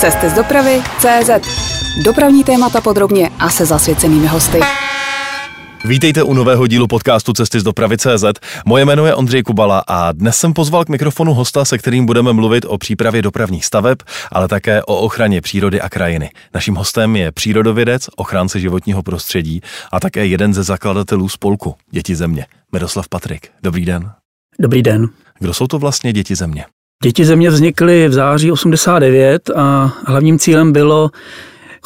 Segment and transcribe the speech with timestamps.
[0.00, 1.30] Cesty z dopravy CZ.
[2.04, 4.60] Dopravní témata podrobně a se zasvěcenými hosty.
[5.84, 8.24] Vítejte u nového dílu podcastu Cesty z dopravy CZ.
[8.66, 12.32] Moje jméno je Ondřej Kubala a dnes jsem pozval k mikrofonu hosta, se kterým budeme
[12.32, 13.98] mluvit o přípravě dopravních staveb,
[14.32, 16.30] ale také o ochraně přírody a krajiny.
[16.54, 19.60] Naším hostem je přírodovědec, ochránce životního prostředí
[19.92, 23.50] a také jeden ze zakladatelů spolku Děti země, Miroslav Patrik.
[23.62, 24.10] Dobrý den.
[24.58, 25.08] Dobrý den.
[25.38, 26.64] Kdo jsou to vlastně Děti země?
[27.02, 31.10] Děti země vznikly v září 89 a hlavním cílem bylo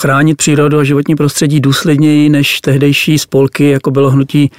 [0.01, 4.51] chránit přírodu a životní prostředí důsledněji než tehdejší spolky, jako bylo hnutí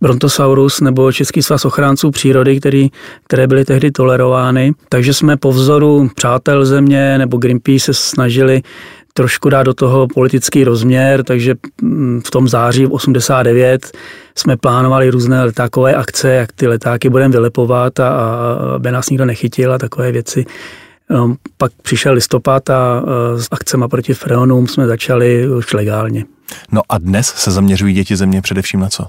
[0.00, 2.90] Brontosaurus nebo Český svaz ochránců přírody, který,
[3.24, 4.72] které byly tehdy tolerovány.
[4.88, 8.62] Takže jsme po vzoru Přátel země nebo Greenpeace se snažili
[9.18, 13.90] trošku dát do toho politický rozměr, takže mm, v tom září 89
[14.34, 19.24] jsme plánovali různé letákové akce, jak ty letáky budeme vylepovat a, a aby nás nikdo
[19.24, 20.44] nechytil a takové věci.
[21.10, 23.02] No, pak přišel listopad a
[23.36, 26.24] s akcemi proti freonům jsme začali už legálně.
[26.72, 29.06] No a dnes se zaměřují děti země především na co?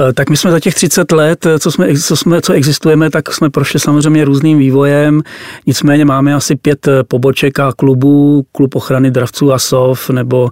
[0.00, 3.32] E, tak my jsme za těch 30 let, co, jsme, co, jsme, co existujeme, tak
[3.32, 5.22] jsme prošli samozřejmě různým vývojem.
[5.66, 10.50] Nicméně máme asi pět poboček a klubů, klub ochrany dravců a sov, nebo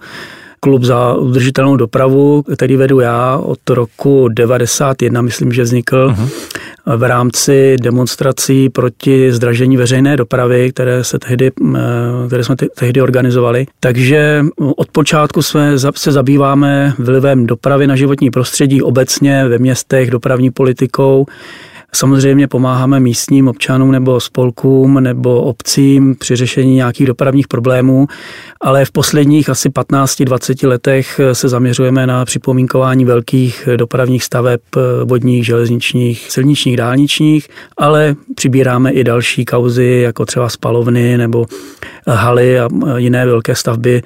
[0.61, 6.15] klub za udržitelnou dopravu, který vedu já od roku 91, myslím, že vznikl.
[6.17, 6.29] Uh-huh
[6.87, 11.81] v rámci demonstrací proti zdražení veřejné dopravy, které, se tehdy, eh,
[12.27, 13.67] které jsme tehdy organizovali.
[13.81, 14.45] Takže
[14.77, 21.27] od počátku jsme se zabýváme vlivem dopravy na životní prostředí obecně ve městech, dopravní politikou,
[21.95, 28.07] Samozřejmě pomáháme místním občanům nebo spolkům nebo obcím při řešení nějakých dopravních problémů,
[28.61, 34.61] ale v posledních asi 15-20 letech se zaměřujeme na připomínkování velkých dopravních staveb
[35.05, 41.47] vodních, železničních, silničních, dálničních, ale přibíráme i další kauzy, jako třeba spalovny nebo
[42.07, 44.03] haly a jiné velké stavby,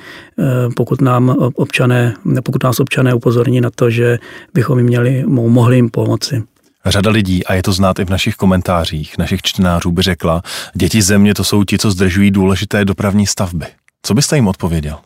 [0.76, 2.14] pokud nám občané,
[2.44, 4.18] pokud nás občané upozorní na to, že
[4.54, 6.42] bychom jim měli, mohli jim pomoci.
[6.86, 10.42] Řada lidí, a je to znát i v našich komentářích, našich čtenářů, by řekla,
[10.74, 13.66] děti země to jsou ti, co zdržují důležité dopravní stavby.
[14.02, 14.96] Co byste jim odpověděl?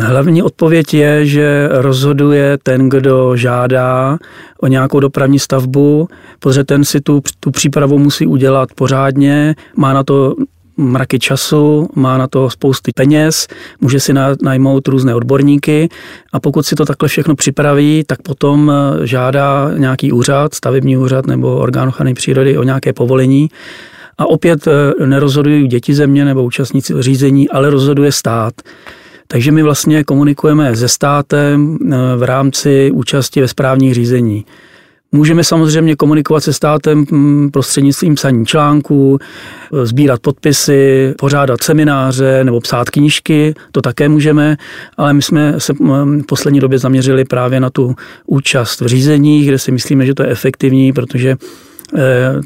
[0.00, 4.18] Hlavní odpověď je, že rozhoduje ten, kdo žádá
[4.60, 6.08] o nějakou dopravní stavbu,
[6.38, 10.34] protože ten si tu, tu přípravu musí udělat pořádně, má na to
[10.78, 13.46] mraky času, má na to spousty peněz,
[13.80, 14.12] může si
[14.42, 15.88] najmout různé odborníky
[16.32, 21.26] a pokud si to takhle všechno připraví, tak potom eh, žádá nějaký úřad, stavební úřad
[21.26, 23.50] nebo orgán ochrany přírody o nějaké povolení.
[24.18, 28.54] A opět eh, nerozhodují děti země nebo účastníci řízení, ale rozhoduje stát.
[29.28, 34.44] Takže my vlastně komunikujeme se státem eh, v rámci účasti ve správních řízení.
[35.12, 39.18] Můžeme samozřejmě komunikovat se státem mm, prostřednictvím psaní článků,
[39.82, 44.56] sbírat podpisy, pořádat semináře nebo psát knížky, to také můžeme,
[44.96, 47.94] ale my jsme se mm, v poslední době zaměřili právě na tu
[48.26, 51.36] účast v řízeních, kde si myslíme, že to je efektivní, protože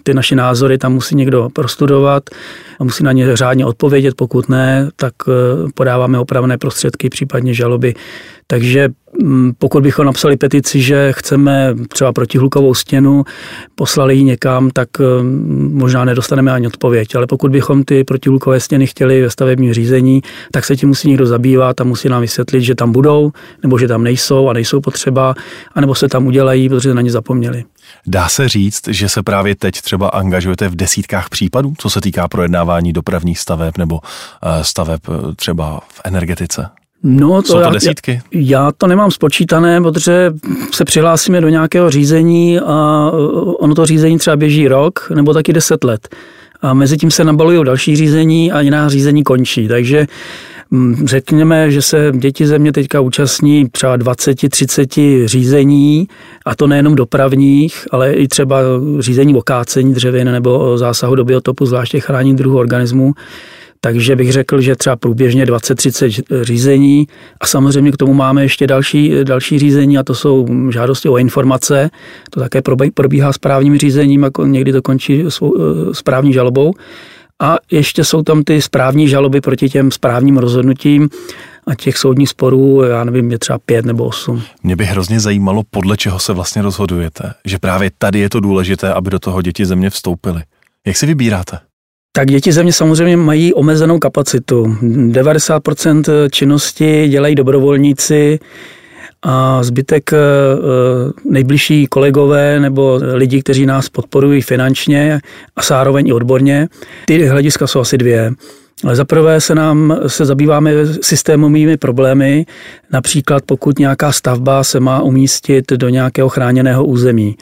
[0.03, 2.23] ty naše názory tam musí někdo prostudovat
[2.81, 5.33] a musí na ně řádně odpovědět, pokud ne, tak eh,
[5.75, 7.95] podáváme opravné prostředky, případně žaloby.
[8.47, 8.89] Takže
[9.23, 13.25] mm, pokud bychom napsali petici, že chceme třeba protihlukovou stěnu,
[13.75, 15.05] poslali ji někam, tak eh,
[15.73, 17.15] možná nedostaneme ani odpověď.
[17.15, 21.27] Ale pokud bychom ty protihlukové stěny chtěli ve stavebním řízení, tak se tím musí někdo
[21.27, 23.31] zabývat a musí nám vysvětlit, že tam budou,
[23.63, 25.35] nebo že tam nejsou a nejsou potřeba,
[25.75, 27.65] anebo se tam udělají, protože na ně zapomněli.
[28.07, 32.29] Dá se říct, že se právě teď třeba angažujete v desítkách případů, co se týká
[32.29, 34.01] projednávání dopravních staveb nebo
[34.43, 36.69] eh, staveb eh, třeba v energetice?
[37.03, 38.23] No, to Jsou to já, desítky?
[38.33, 40.33] Já to nemám spočítané, protože
[40.73, 43.17] se přihlásíme do nějakého řízení a eh,
[43.59, 46.17] ono to řízení třeba běží rok nebo taky deset let.
[46.63, 49.69] A mezi tím se nabalují další řízení a jiná řízení končí.
[49.69, 50.07] Takže Mm,
[51.05, 56.09] řekněme, že se děti země teďka účastní třeba 20-30 řízení,
[56.47, 58.59] a to nejenom dopravních, ale i třeba
[58.99, 63.13] řízení o kácení dřevin nebo zásahu do biotopu, zvláště chrání druhů organismů.
[63.85, 67.07] Takže bych řekl, že třeba průběžně 20-30 řízení
[67.41, 71.91] a samozřejmě k tomu máme ještě další, další řízení a to jsou žádosti o informace.
[72.31, 72.63] To také
[72.95, 75.31] probíhá správním řízením a někdy to končí eh,
[75.93, 76.75] správní žalobou.
[77.43, 81.09] A ještě jsou tam ty správní žaloby proti těm správním rozhodnutím
[81.67, 84.43] a těch soudních sporů, já nevím, je třeba pět nebo osm.
[84.63, 87.35] Mě by hrozně zajímalo, podle čeho se vlastně rozhodujete.
[87.45, 90.43] Že právě tady je to důležité, aby do toho děti země vstoupily.
[90.87, 91.59] Jak si vybíráte?
[92.13, 94.65] Tak děti země samozřejmě mají omezenou kapacitu.
[94.65, 98.39] 90% činnosti dělají dobrovolníci,
[99.23, 105.21] a zbytek eh, eh, nejbližší kolegové nebo lidi, kteří nás podporují finančně
[105.57, 106.69] a zároveň i odborně.
[107.07, 108.33] Ty hlediska jsou asi dvě.
[108.85, 110.73] Ale zaprvé se nám se zabýváme
[111.03, 112.47] systémovými problémy,
[112.93, 117.37] například pokud nějaká stavba se má umístit do nějakého chráněného území.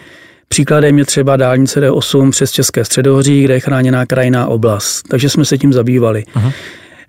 [0.49, 5.03] Příkladem je třeba dálnice D8 přes České středohoří, kde je chráněná krajinná oblast.
[5.09, 6.25] Takže jsme se tím zabývali.
[6.37, 6.53] Uh-huh.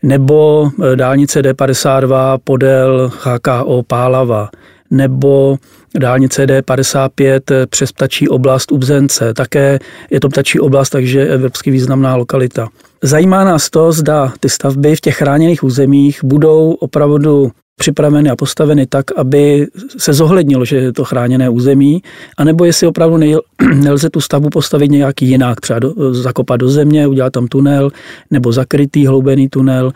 [0.03, 4.49] Nebo e, dálnice D52 podél HKO Pálava.
[4.91, 5.57] Nebo
[5.99, 9.33] dálnice D55 přes ptačí oblast Ubzence.
[9.33, 9.79] Také
[10.09, 12.67] je to ptačí oblast, takže evropsky významná lokalita.
[13.03, 17.51] Zajímá nás to, zda ty stavby v těch chráněných územích budou opravdu
[17.81, 19.67] připraveny a postaveny tak, aby
[19.97, 22.03] se zohlednilo, že je to chráněné území,
[22.37, 23.17] anebo jestli opravdu
[23.75, 27.89] nelze tu stavbu postavit nějak jinak, třeba do, zakopat do země, udělat tam tunel,
[28.31, 29.91] nebo zakrytý hloubený tunel,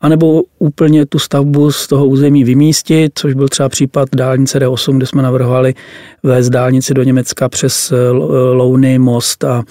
[0.00, 5.06] anebo úplně tu stavbu z toho území vymístit, což byl třeba případ dálnice D8, kde
[5.06, 5.74] jsme navrhovali
[6.22, 8.10] vést dálnici do Německa přes eh,
[8.52, 9.62] Louny, most a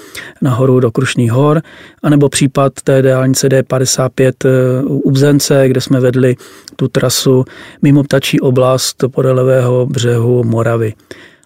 [0.41, 1.61] nahoru do Krušných hor,
[2.03, 6.35] anebo případ té dálnice D55 eh, u Bzence, kde jsme vedli
[6.75, 7.45] tu trasu
[7.81, 10.93] mimo ptačí oblast podle levého břehu Moravy.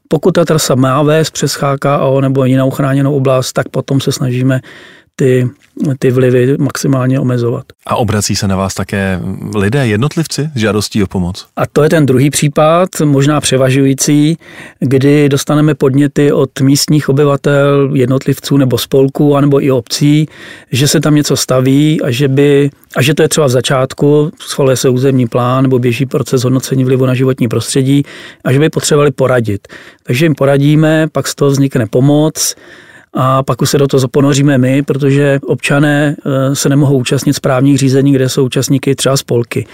[0.07, 4.59] Pokud ta trasa má vést přes HKO nebo jinou chráněnou oblast, tak potom se snažíme
[5.15, 5.49] ty,
[5.99, 7.63] ty vlivy maximálně omezovat.
[7.87, 9.19] A obrací se na vás také
[9.55, 11.47] lidé, jednotlivci s žádostí o pomoc?
[11.55, 14.37] A to je ten druhý případ, možná převažující,
[14.79, 20.27] kdy dostaneme podněty od místních obyvatel, jednotlivců nebo spolků, anebo i obcí,
[20.71, 24.31] že se tam něco staví a že, by, a že to je třeba v začátku,
[24.39, 28.03] schvaluje se územní plán nebo běží proces hodnocení vlivu na životní prostředí
[28.43, 29.67] a že by potřebovali poradit.
[30.03, 32.55] Takže jim poradíme, pak z toho vznikne pomoc,
[33.13, 37.77] a pak už se do toho ponoříme my, protože občané eh, se nemohou účastnit správních
[37.77, 39.65] řízení, kde jsou účastníky třeba spolky.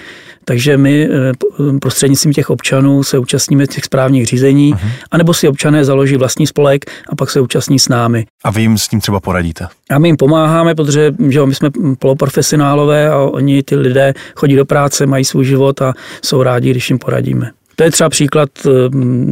[0.45, 4.89] Takže my eh, prostřednictvím těch občanů se účastníme těch správních řízení, uh-huh.
[5.11, 8.25] anebo si občané založí vlastní spolek a pak se účastní s námi.
[8.43, 9.67] A vy jim s tím třeba poradíte?
[9.89, 11.69] A my jim pomáháme, protože že my jsme
[11.99, 15.93] poloprofesionálové a oni, ty lidé, chodí do práce, mají svůj život a
[16.23, 17.51] jsou rádi, když jim poradíme.
[17.79, 18.69] To je třeba příklad eh,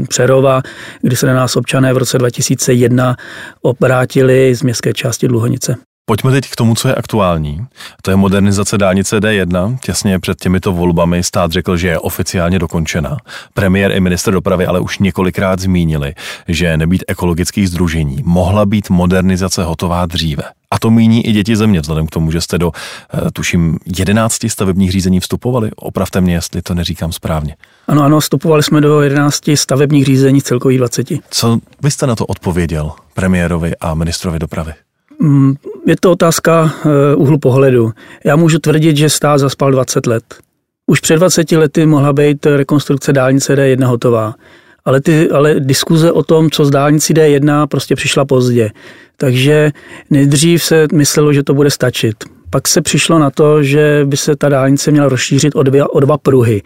[0.07, 0.61] Přerova,
[1.01, 3.15] kdy se na nás občané v roce 2001
[3.61, 5.75] obrátili z městské části Dluhonice.
[6.05, 7.65] Pojďme teď k tomu, co je aktuální.
[8.01, 9.77] To je modernizace dálnice D1.
[9.83, 13.17] Těsně před těmito volbami stát řekl, že je oficiálně dokončena.
[13.53, 16.13] Premiér i minister dopravy ale už několikrát zmínili,
[16.47, 20.43] že nebýt ekologických združení mohla být modernizace hotová dříve.
[20.71, 22.71] A to míní i děti země, vzhledem k tomu, že jste do,
[23.13, 25.71] eh, tuším, 11 stavebních řízení vstupovali.
[25.75, 27.55] Opravte mě, jestli to neříkám správně.
[27.87, 31.07] Ano, ano, vstupovali jsme do 11 stavebních řízení, celkových 20.
[31.29, 34.73] Co byste na to odpověděl premiérovi a ministrovi dopravy?
[35.19, 35.55] Mm,
[35.85, 37.91] je to otázka eh, úhlu pohledu.
[38.23, 40.23] Já můžu tvrdit, že stát zaspal 20 let.
[40.87, 44.33] Už před 20 lety mohla být rekonstrukce dálnice D1 hotová.
[44.87, 48.71] Ale, ty, ale diskuze o tom, co z dálnici D1, prostě přišla pozdě.
[49.17, 49.71] Takže
[50.09, 52.15] nejdřív se myslelo, že to bude stačit.
[52.49, 55.99] Pak se přišlo na to, že by se ta dálnice měla rozšířit o, dvě, o
[55.99, 56.61] dva pruhy.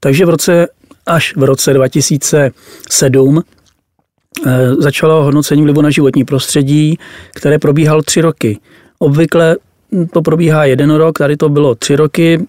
[0.00, 0.68] Takže v roce,
[1.06, 3.42] až v roce 2007
[4.46, 6.98] eh, začalo hodnocení vlivu na životní prostředí,
[7.34, 8.58] které probíhalo tři roky.
[8.98, 9.56] Obvykle
[10.12, 12.46] to probíhá jeden rok, tady to bylo tři roky,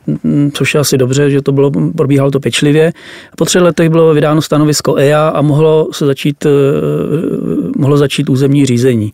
[0.54, 2.94] což je asi dobře, že to bylo, probíhalo to pečlivě.
[3.38, 6.50] Po třech letech bylo vydáno stanovisko EIA a mohlo, se začít, eh,
[7.78, 9.12] mohlo začít územní řízení.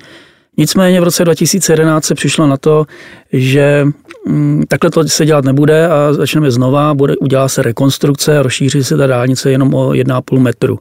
[0.58, 2.86] Nicméně v roce 2011 se přišlo na to,
[3.34, 3.86] že
[4.28, 8.84] mm, takhle to se dělat nebude a začneme znova, bude, udělá se rekonstrukce a rozšíří
[8.84, 10.80] se ta dálnice jenom o 1,5 metru.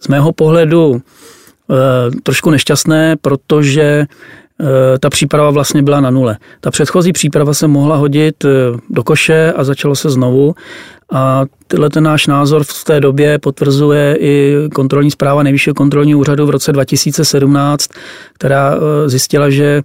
[0.00, 4.06] Z mého pohledu e, trošku nešťastné, protože
[5.00, 6.36] ta příprava vlastně byla na nule.
[6.60, 8.48] Ta předchozí příprava se mohla hodit e,
[8.90, 10.54] do koše a začalo se znovu
[11.12, 16.46] a tyhle ten náš názor v té době potvrzuje i kontrolní zpráva Nejvyššího kontrolního úřadu
[16.46, 17.90] v roce 2017,
[18.34, 19.82] která eh, zjistila, že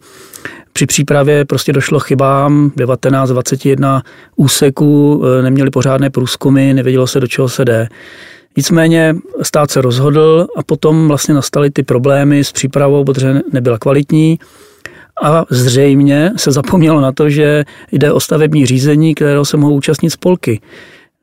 [0.73, 4.01] při přípravě prostě došlo chybám, 19-21
[4.35, 7.87] úseků, eh, neměli pořádné průzkumy, nevědělo se, do čeho se jde.
[8.57, 14.39] Nicméně stát se rozhodl a potom vlastně nastaly ty problémy s přípravou, protože nebyla kvalitní.
[15.23, 20.09] A zřejmě se zapomnělo na to, že jde o stavební řízení, kterého se mohou účastnit
[20.09, 20.61] spolky.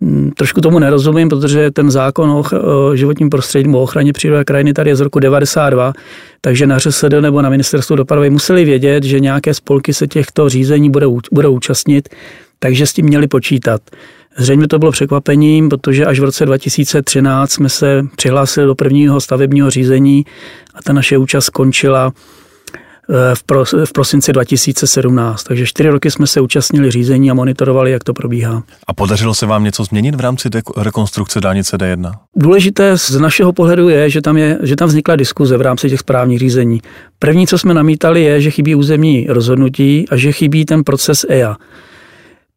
[0.00, 4.72] Mm, trošku tomu nerozumím, protože ten zákon o životním prostředí o ochraně přírody a krajiny
[4.72, 5.92] tady je z roku 92,
[6.40, 10.90] takže na ŘSD nebo na ministerstvu dopravy museli vědět, že nějaké spolky se těchto řízení
[10.90, 12.08] budou, budou účastnit,
[12.58, 13.80] takže s tím měli počítat.
[14.40, 19.70] Zřejmě to bylo překvapením, protože až v roce 2013 jsme se přihlásili do prvního stavebního
[19.70, 20.24] řízení
[20.74, 22.12] a ta naše účast skončila
[23.10, 25.44] Eh, v, pro, v prosinci 2017.
[25.44, 28.62] Takže čtyři roky jsme se účastnili řízení a monitorovali, jak to probíhá.
[28.86, 32.12] A podařilo se vám něco změnit v rámci rekonstrukce dálnice D1?
[32.36, 36.00] Důležité z našeho pohledu je, že tam, je, že tam vznikla diskuze v rámci těch
[36.00, 36.80] správních řízení.
[37.18, 41.56] První, co jsme namítali, je, že chybí územní rozhodnutí a že chybí ten proces EIA.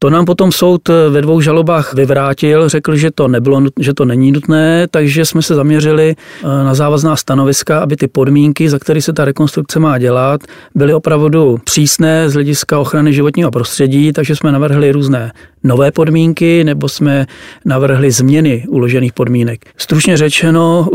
[0.03, 4.31] To nám potom soud ve dvou žalobách vyvrátil, řekl, že to nebylo, že to není
[4.31, 9.13] nutné, takže jsme se zaměřili eh, na závazná stanoviska, aby ty podmínky, za které se
[9.13, 10.41] ta rekonstrukce má dělat,
[10.75, 15.31] byly opravdu přísné z hlediska ochrany životního prostředí, takže jsme navrhli různé
[15.63, 17.25] nové podmínky nebo jsme
[17.65, 19.65] navrhli změny uložených podmínek.
[19.77, 20.87] Stručně řečeno,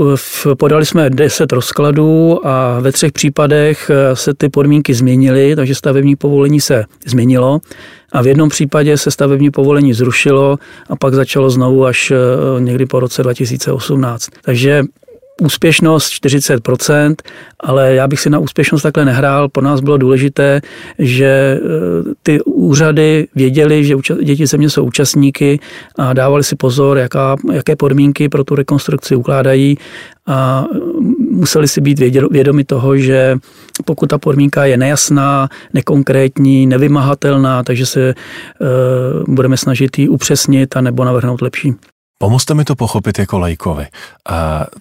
[0.59, 6.17] podali jsme 10 rozkladů a ve třech případech eh, se ty podmínky změnily, takže stavební
[6.17, 7.61] povolení se změnilo
[8.13, 12.87] a v jednom případě se stavební povolení zrušilo a pak začalo znovu až eh, někdy
[12.87, 14.29] po roce 2018.
[14.43, 14.85] Takže
[15.43, 17.15] úspěšnost 40%,
[17.61, 19.49] ale já bych si na úspěšnost takhle nehrál.
[19.49, 20.61] Pro nás bylo důležité,
[20.99, 21.61] že e,
[22.23, 25.61] ty úřady věděli, že děti země jsou účastníky
[25.97, 29.79] a dávali si pozor, jaká, jaké podmínky pro tu rekonstrukci ukládají
[30.27, 30.65] a
[31.31, 31.99] museli si být
[32.31, 33.37] vědomi toho, že
[33.85, 40.81] pokud ta podmínka je nejasná, nekonkrétní, nevymahatelná, takže se uh, budeme snažit ji upřesnit a
[40.81, 41.75] nebo navrhnout lepší.
[42.21, 43.87] Pomozte mi to pochopit jako lajkovi.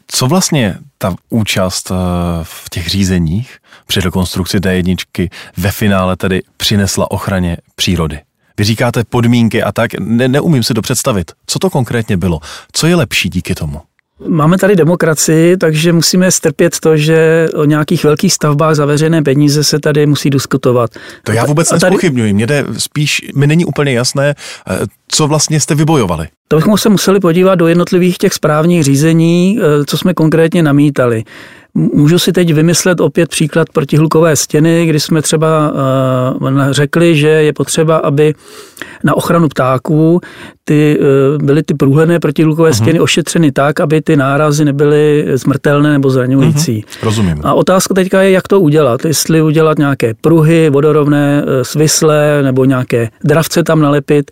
[0.07, 1.95] Co vlastně ta účast eh,
[2.43, 8.19] v těch řízeních při rekonstrukci D1 ve finále tedy přinesla ochraně přírody?
[8.57, 11.31] Vy říkáte podmínky a tak, ne, neumím si to představit.
[11.47, 12.39] Co to konkrétně bylo?
[12.71, 13.81] Co je lepší díky tomu?
[14.25, 19.63] Máme tady demokracii, takže musíme strpět to, že o nějakých velkých stavbách za veřejné peníze
[19.63, 20.89] se tady musí diskutovat.
[21.23, 22.33] To já vůbec nespochybnuji.
[22.33, 24.35] Mně jde spíš, mi není úplně jasné,
[24.69, 26.27] eh, co vlastně jste vybojovali.
[26.47, 31.23] To bychom se museli podívat do jednotlivých těch správních řízení, eh, co jsme konkrétně namítali.
[31.77, 35.73] Můžu si teď vymyslet opět příklad protihlukové stěny, kdy jsme třeba
[36.41, 38.33] uh, řekli, že je potřeba, aby
[39.03, 40.21] na ochranu ptáků
[40.63, 42.83] ty, uh, byly ty průhledné protihlukové uh-huh.
[42.83, 46.85] stěny ošetřeny tak, aby ty nárazy nebyly zmrtelné nebo zraňující.
[46.87, 47.05] Uh-huh.
[47.05, 47.41] Rozumím.
[47.43, 49.05] A otázka teďka je, jak to udělat.
[49.05, 54.31] Jestli udělat nějaké pruhy vodorovné, uh, svislé nebo nějaké dravce tam nalepit.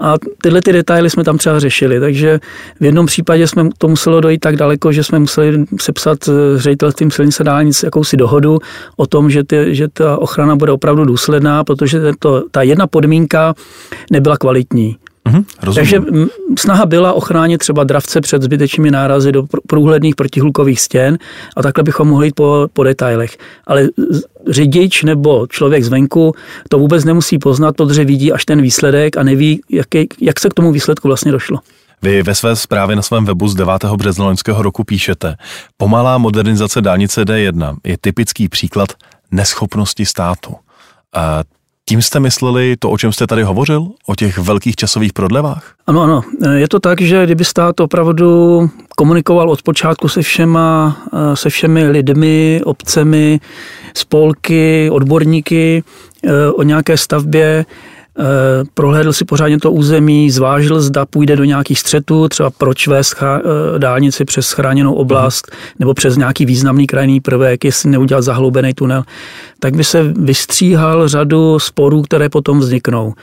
[0.00, 2.00] A tyhle ty detaily jsme tam třeba řešili.
[2.00, 2.40] Takže
[2.80, 6.18] v jednom případě jsme to muselo dojít tak daleko, že jsme museli sepsat
[6.56, 8.58] ředit ředitelstvím silnice dálnic jakousi dohodu
[8.96, 13.54] o tom, že, ty, že ta ochrana bude opravdu důsledná, protože to, ta jedna podmínka
[14.10, 14.96] nebyla kvalitní.
[15.28, 16.00] Mm-hmm, Takže
[16.58, 21.18] snaha byla ochránit třeba dravce před zbytečnými nárazy do průhledných protihlukových stěn
[21.56, 23.38] a takhle bychom mohli jít po, po detailech.
[23.66, 23.88] Ale
[24.48, 26.34] řidič nebo člověk zvenku
[26.68, 29.88] to vůbec nemusí poznat, protože vidí až ten výsledek a neví, jak,
[30.20, 31.58] jak se k tomu výsledku vlastně došlo.
[32.02, 33.84] Vy ve své zprávě na svém webu z 9.
[33.84, 35.36] března loňského roku píšete,
[35.76, 38.92] pomalá modernizace dálnice D1 je typický příklad
[39.30, 40.54] neschopnosti státu.
[41.14, 41.42] A
[41.88, 43.86] tím jste mysleli to, o čem jste tady hovořil?
[44.06, 45.74] O těch velkých časových prodlevách?
[45.86, 46.22] Ano, ano.
[46.54, 50.96] Je to tak, že kdyby stát opravdu komunikoval od počátku se všema,
[51.34, 53.40] se všemi lidmi, obcemi,
[53.94, 55.84] spolky, odborníky
[56.24, 57.64] eh, o nějaké stavbě,
[58.74, 63.78] prohlédl si pořádně to území, zvážil, zda půjde do nějakých střetů, třeba proč vést eh,
[63.78, 65.54] dálnici přes chráněnou oblast uh-huh.
[65.78, 69.04] nebo přes nějaký významný krajný prvek, jestli neudělat zahloubený tunel,
[69.60, 73.14] tak by se vystříhal řadu sporů, které potom vzniknou.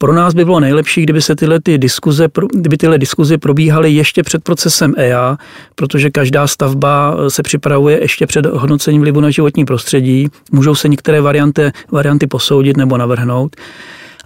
[0.00, 4.22] Pro nás by bylo nejlepší, kdyby se tyhle ty diskuze, kdyby tyhle diskuze probíhaly ještě
[4.22, 5.36] před procesem EIA,
[5.74, 10.28] protože každá stavba eh, se připravuje ještě před hodnocením vlivu na životní prostředí.
[10.52, 13.56] Můžou se některé varianty, varianty posoudit nebo navrhnout.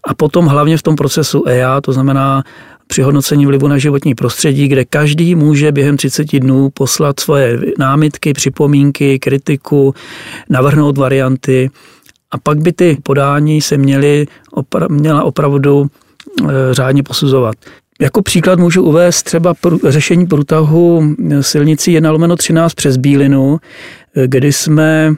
[0.05, 2.43] A potom hlavně v tom procesu EIA, to znamená
[2.87, 8.33] při hodnocení vlivu na životní prostředí, kde každý může během 30 dnů poslat svoje námitky,
[8.33, 9.95] připomínky, kritiku,
[10.51, 11.71] navrhnout varianty
[12.31, 17.55] a pak by ty podání se měly opra- měla opravdu e, řádně posuzovat.
[18.01, 23.59] Jako příklad můžu uvést třeba pr- řešení průtahu silnici 1 lomeno 13 přes Bílinu,
[24.17, 25.15] e, kdy jsme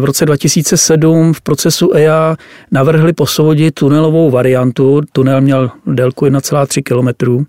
[0.00, 2.36] v roce 2007 v procesu EIA
[2.70, 5.00] navrhli posoudit tunelovou variantu.
[5.12, 7.46] Tunel měl délku 1,3 km.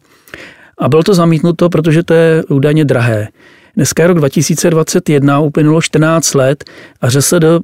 [0.77, 3.27] A bylo to zamítnuto, protože to je údajně drahé.
[3.75, 6.63] Dneska je rok 2021, uplynulo 14 let
[7.01, 7.59] a ŘSD eh,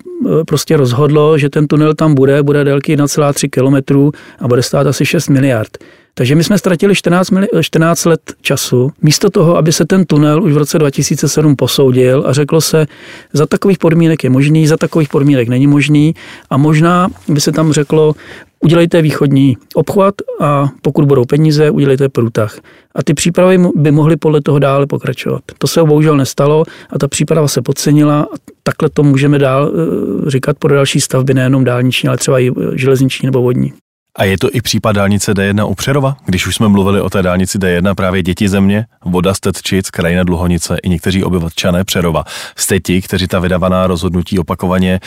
[0.47, 5.05] prostě rozhodlo, že ten tunel tam bude, bude délky 1,3 km a bude stát asi
[5.05, 5.77] 6 miliard.
[6.15, 7.29] Takže my jsme ztratili 14,
[7.61, 12.33] 14 let času, místo toho, aby se ten tunel už v roce 2007 posoudil a
[12.33, 12.85] řeklo se,
[13.33, 16.15] za takových podmínek je možný, za takových podmínek není možný
[16.49, 18.15] a možná by se tam řeklo,
[18.59, 22.59] udělejte východní obchvat a pokud budou peníze, udělejte průtah.
[22.95, 25.41] A ty přípravy by mohly podle toho dále pokračovat.
[25.57, 30.29] To se bohužel nestalo a ta příprava se podcenila a takhle to můžeme dál eh,
[30.29, 33.73] říkat pro další stavby, nejenom dálniční, ale třeba i železniční nebo vodní.
[34.17, 36.17] A je to i případ dálnice D1 u Přerova?
[36.25, 40.77] Když už jsme mluvili o té dálnici D1, právě děti země, voda Stetčic, krajina Dluhonice
[40.83, 42.23] i někteří obyvatčané Přerova.
[42.55, 44.99] Jste ti, kteří ta vydávaná rozhodnutí opakovaně e,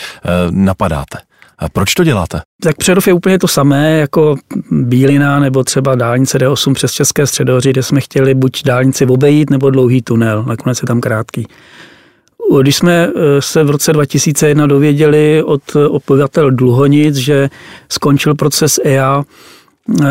[0.50, 1.18] napadáte.
[1.58, 2.40] A proč to děláte?
[2.62, 4.36] Tak Přerov je úplně to samé jako
[4.70, 9.70] Bílina nebo třeba dálnice D8 přes České středohoří, kde jsme chtěli buď dálnici obejít nebo
[9.70, 11.46] dlouhý tunel, nakonec je tam krátký.
[12.60, 17.50] Když jsme eh, se v roce 2001 dověděli od obyvatel Dluhonic, že
[17.88, 20.04] skončil proces EA eh,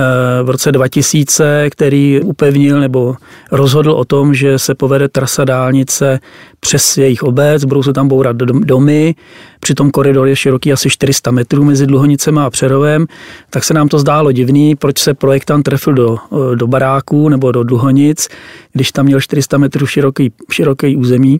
[0.43, 3.15] v roce 2000, který upevnil nebo
[3.51, 6.19] rozhodl o tom, že se povede trasa dálnice
[6.59, 9.15] přes jejich obec, budou se tam bourat domy,
[9.59, 13.05] přitom koridor je široký asi 400 metrů mezi Dluhonicem a Přerovem,
[13.49, 17.51] tak se nám to zdálo divný, proč se projektant trefil do, eh, do baráků nebo
[17.51, 18.27] do Dluhonic,
[18.73, 21.39] když tam měl 400 metrů široký, široký území.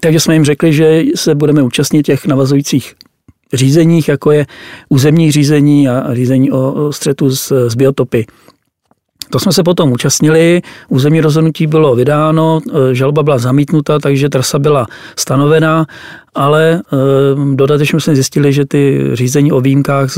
[0.00, 2.94] Takže jsme jim řekli, že se budeme účastnit těch navazujících
[3.52, 4.46] řízeních, jako je
[4.88, 8.26] územní řízení a řízení o střetu s, s biotopy.
[9.30, 14.58] To jsme se potom účastnili, územní rozhodnutí bylo vydáno, e, žalba byla zamítnuta, takže trasa
[14.58, 15.86] byla stanovena,
[16.34, 16.80] ale e,
[17.54, 20.10] dodatečně jsme zjistili, že ty řízení o výjimkách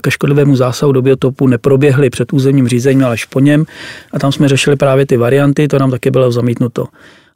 [0.00, 3.64] ke škodlivému zásahu do biotopu neproběhly před územním řízením, ale až po něm.
[4.12, 6.86] A tam jsme řešili právě ty varianty, to nám také bylo zamítnuto.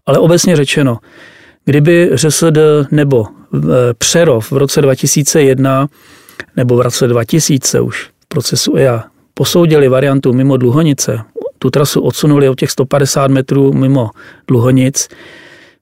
[0.06, 0.98] Ale obecně řečeno,
[1.64, 2.58] kdyby ŘSD
[2.90, 3.58] nebo e,
[3.98, 5.88] Přerov v roce 2001
[6.56, 9.04] nebo v roce 2000 už v procesu EA
[9.34, 11.20] posoudili variantu mimo Dluhonice,
[11.58, 14.10] tu trasu odsunuli o těch 150 metrů mimo
[14.48, 15.08] Dluhonic,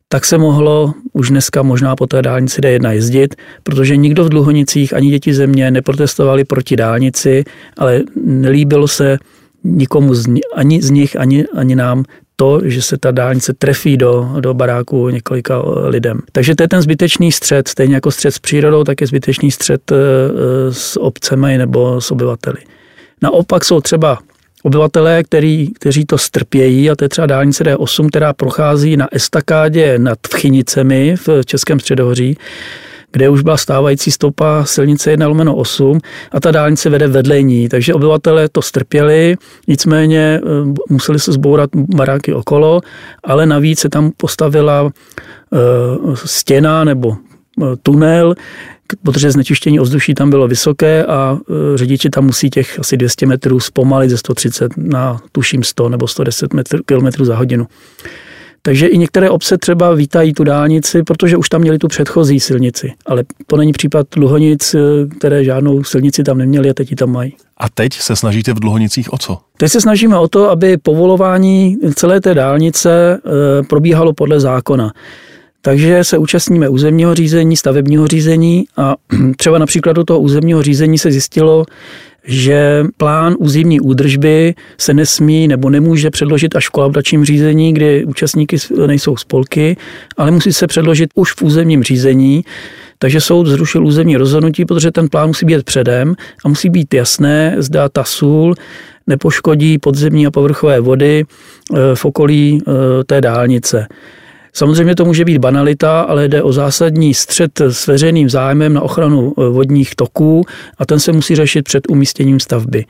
[0.08, 4.94] tak se mohlo už dneska možná po té dálnici D1 jezdit, protože nikdo v Dluhonicích
[4.94, 7.44] ani děti země neprotestovali proti dálnici,
[7.76, 9.18] ale nelíbilo se
[9.64, 12.04] nikomu z, ani z nich, ani, ani nám
[12.40, 16.20] to, že se ta dálnice trefí do, do baráku několika eh, lidem.
[16.32, 19.92] Takže to je ten zbytečný střed, stejně jako střed s přírodou, tak je zbytečný střed
[19.92, 19.96] eh,
[20.72, 22.58] s obcemi nebo s obyvateli.
[23.22, 24.18] Naopak jsou třeba
[24.62, 29.98] obyvatelé, který, kteří to strpějí, a to je třeba dálnice D8, která prochází na estakádě
[29.98, 32.36] nad Vchynicemi v Českém středohoří,
[33.12, 35.98] kde už byla stávající stopa silnice 1 lomeno 8
[36.32, 39.36] a ta dálnice vede vedle ní, takže obyvatelé to strpěli,
[39.68, 40.48] nicméně eh,
[40.90, 42.80] museli se zbourat baráky okolo,
[43.24, 44.90] ale navíc se tam postavila
[45.52, 45.58] eh,
[46.14, 48.34] stěna nebo eh, tunel,
[49.02, 51.38] protože znečištění ovzduší tam bylo vysoké a
[51.74, 56.54] řidiči tam musí těch asi 200 metrů zpomalit ze 130 na tuším 100 nebo 110
[56.54, 57.66] metr, km za hodinu.
[58.62, 62.92] Takže i některé obce třeba vítají tu dálnici, protože už tam měli tu předchozí silnici.
[63.06, 64.74] Ale to není případ Dluhonic,
[65.18, 67.34] které žádnou silnici tam neměli a teď ji tam mají.
[67.56, 69.38] A teď se snažíte v Dluhonicích o co?
[69.56, 74.92] Teď se snažíme o to, aby povolování celé té dálnice eh, probíhalo podle zákona.
[75.62, 78.94] Takže se účastníme územního řízení, stavebního řízení a
[79.36, 81.64] třeba například do toho územního řízení se zjistilo,
[82.28, 88.56] že plán územní údržby se nesmí nebo nemůže předložit až v kolaudačním řízení, kdy účastníky
[88.86, 89.76] nejsou spolky,
[90.16, 92.44] ale musí se předložit už v územním řízení.
[92.98, 96.14] Takže soud zrušil územní rozhodnutí, protože ten plán musí být předem
[96.44, 98.54] a musí být jasné, zda ta sůl
[99.06, 102.72] nepoškodí podzemní a povrchové vody eh, v okolí eh,
[103.04, 103.86] té dálnice.
[104.58, 109.32] Samozřejmě to může být banalita, ale jde o zásadní střed s veřejným zájmem na ochranu
[109.38, 110.44] e, vodních toků
[110.78, 112.84] a ten se musí řešit před umístěním stavby.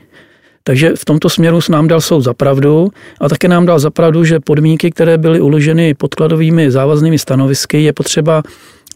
[0.63, 2.89] Takže v tomto směru nám dal soud zapravdu
[3.21, 8.43] a také nám dal zapravdu, že podmínky, které byly uloženy podkladovými závaznými stanovisky, je potřeba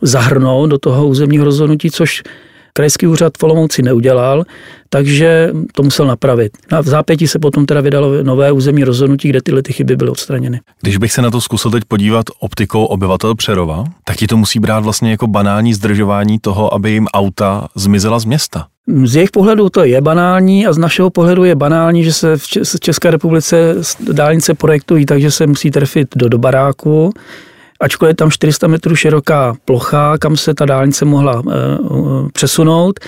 [0.01, 2.23] zahrnout do toho územního rozhodnutí, což
[2.73, 4.43] Krajský úřad v Olomouci neudělal,
[4.89, 6.57] takže to musel napravit.
[6.71, 10.09] A v zápětí se potom teda vydalo nové územní rozhodnutí, kde tyhle ty chyby byly
[10.09, 10.59] odstraněny.
[10.81, 14.59] Když bych se na to zkusil teď podívat optikou obyvatel Přerova, tak ti to musí
[14.59, 18.67] brát vlastně jako banální zdržování toho, aby jim auta zmizela z města.
[19.03, 22.79] Z jejich pohledu to je banální a z našeho pohledu je banální, že se v
[22.79, 23.75] České republice
[24.11, 27.13] dálnice projektují takže se musí trefit do, do baráku,
[27.79, 31.53] ačkoliv je tam 400 metrů široká plocha, kam se ta dálnice mohla eh,
[32.33, 32.99] přesunout.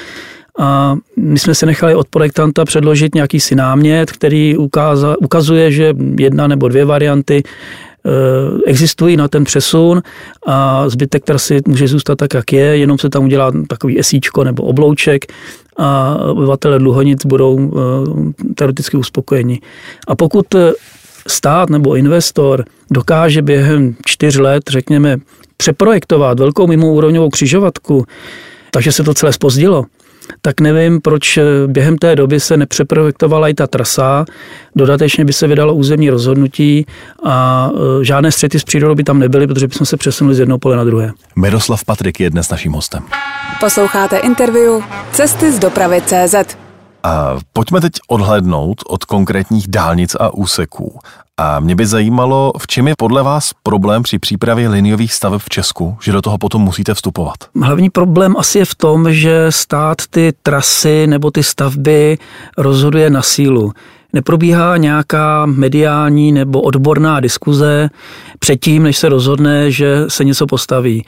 [0.60, 5.94] A my jsme se nechali od projektanta předložit nějaký si námět, který ukáza, ukazuje, že
[6.20, 8.10] jedna nebo dvě varianty eh,
[8.66, 10.02] existují na ten přesun
[10.46, 14.64] a zbytek trasy může zůstat tak, jak je, jenom se tam udělá takový esíčko nebo
[14.64, 15.26] oblouček
[15.78, 19.60] a obyvatele Dluhonic budou eh, teoreticky uspokojeni.
[20.08, 20.56] A pokud
[21.28, 25.18] stát nebo investor dokáže během čtyř let, řekněme,
[25.58, 28.06] přeprojektovat velkou mimoúrovňovou křižovatku,
[28.72, 29.86] takže se to celé spozdilo,
[30.42, 34.26] tak nevím, proč během té doby se nepřeprojektovala i ta trasa,
[34.76, 36.86] dodatečně by se vydalo územní rozhodnutí
[37.26, 37.70] a
[38.02, 40.76] e, žádné střety s přírodou by tam nebyly, protože bychom se přesunuli z jednoho pole
[40.76, 41.12] na druhé.
[41.36, 43.04] Miroslav Patrik je dnes naším hostem.
[43.60, 46.65] Posloucháte interview Cesty z dopravy CZ.
[47.06, 51.00] A pojďme teď odhlednout od konkrétních dálnic a úseků.
[51.38, 55.50] A mě by zajímalo, v čem je podle vás problém při přípravě liniových staveb v
[55.50, 57.36] Česku, že do toho potom musíte vstupovat?
[57.62, 62.18] Hlavní problém asi je v tom, že stát ty trasy nebo ty stavby
[62.58, 63.74] rozhoduje na sílu
[64.16, 67.90] neprobíhá nějaká mediální nebo odborná diskuze
[68.40, 71.06] předtím, než se rozhodne, že se něco postaví.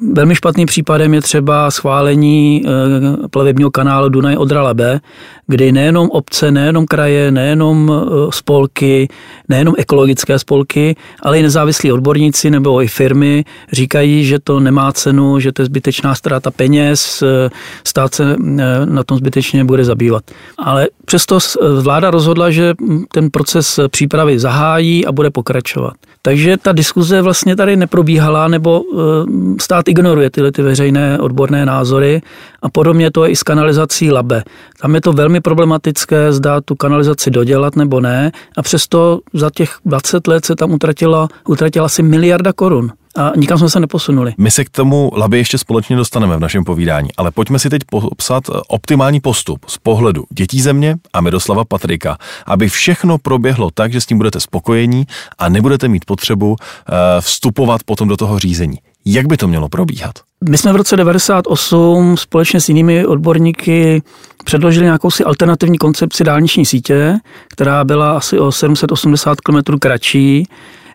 [0.00, 5.00] Velmi špatným případem je třeba schválení eh, plavebního kanálu Dunaj Odra Labe,
[5.46, 9.08] kdy nejenom obce, nejenom kraje, nejenom eh, spolky,
[9.48, 15.40] nejenom ekologické spolky, ale i nezávislí odborníci nebo i firmy říkají, že to nemá cenu,
[15.40, 17.50] že to je zbytečná ztráta peněz, eh,
[17.86, 18.36] stát se
[18.84, 20.22] na tom zbytečně bude zabývat.
[20.58, 21.38] Ale přesto
[21.80, 22.74] vláda rozhodla, že
[23.12, 25.94] ten proces přípravy zahájí a bude pokračovat.
[26.22, 28.82] Takže ta diskuze vlastně tady neprobíhala, nebo
[29.60, 32.20] stát ignoruje tyhle ty veřejné odborné názory
[32.62, 34.42] a podobně to je i s kanalizací Labe.
[34.80, 39.78] Tam je to velmi problematické, zdá tu kanalizaci dodělat nebo ne a přesto za těch
[39.84, 44.34] 20 let se tam utratila, utratila asi miliarda korun a nikam jsme se neposunuli.
[44.38, 47.82] My se k tomu laby ještě společně dostaneme v našem povídání, ale pojďme si teď
[47.90, 54.00] popsat optimální postup z pohledu dětí země a Miroslava Patrika, aby všechno proběhlo tak, že
[54.00, 55.04] s tím budete spokojení
[55.38, 58.78] a nebudete mít potřebu eh, vstupovat potom do toho řízení.
[59.04, 60.12] Jak by to mělo probíhat?
[60.48, 64.02] My jsme v roce 98 společně s jinými odborníky
[64.44, 70.48] předložili nějakou si alternativní koncepci dálniční sítě, která byla asi o 780 km kratší,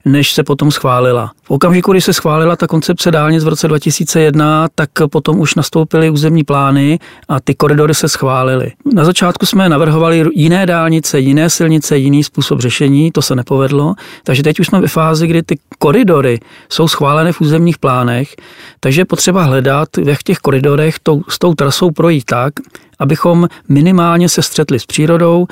[0.05, 1.31] než se potom schválila.
[1.43, 6.09] V okamžiku, kdy se schválila ta koncepce dálnic v roce 2001, tak potom už nastoupily
[6.09, 8.71] územní plány a ty koridory se schválily.
[8.93, 14.43] Na začátku jsme navrhovali jiné dálnice, jiné silnice, jiný způsob řešení, to se nepovedlo, takže
[14.43, 18.35] teď už jsme ve fázi, kdy ty koridory jsou schválené v územních plánech,
[18.79, 22.53] takže je potřeba hledat, jak v těch koridorech tou, s tou trasou projít tak,
[22.99, 25.47] abychom minimálně se střetli s přírodou,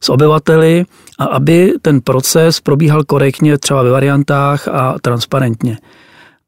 [0.00, 0.84] s obyvateli
[1.18, 5.78] a aby ten proces probíhal korektně třeba ve variantách a transparentně.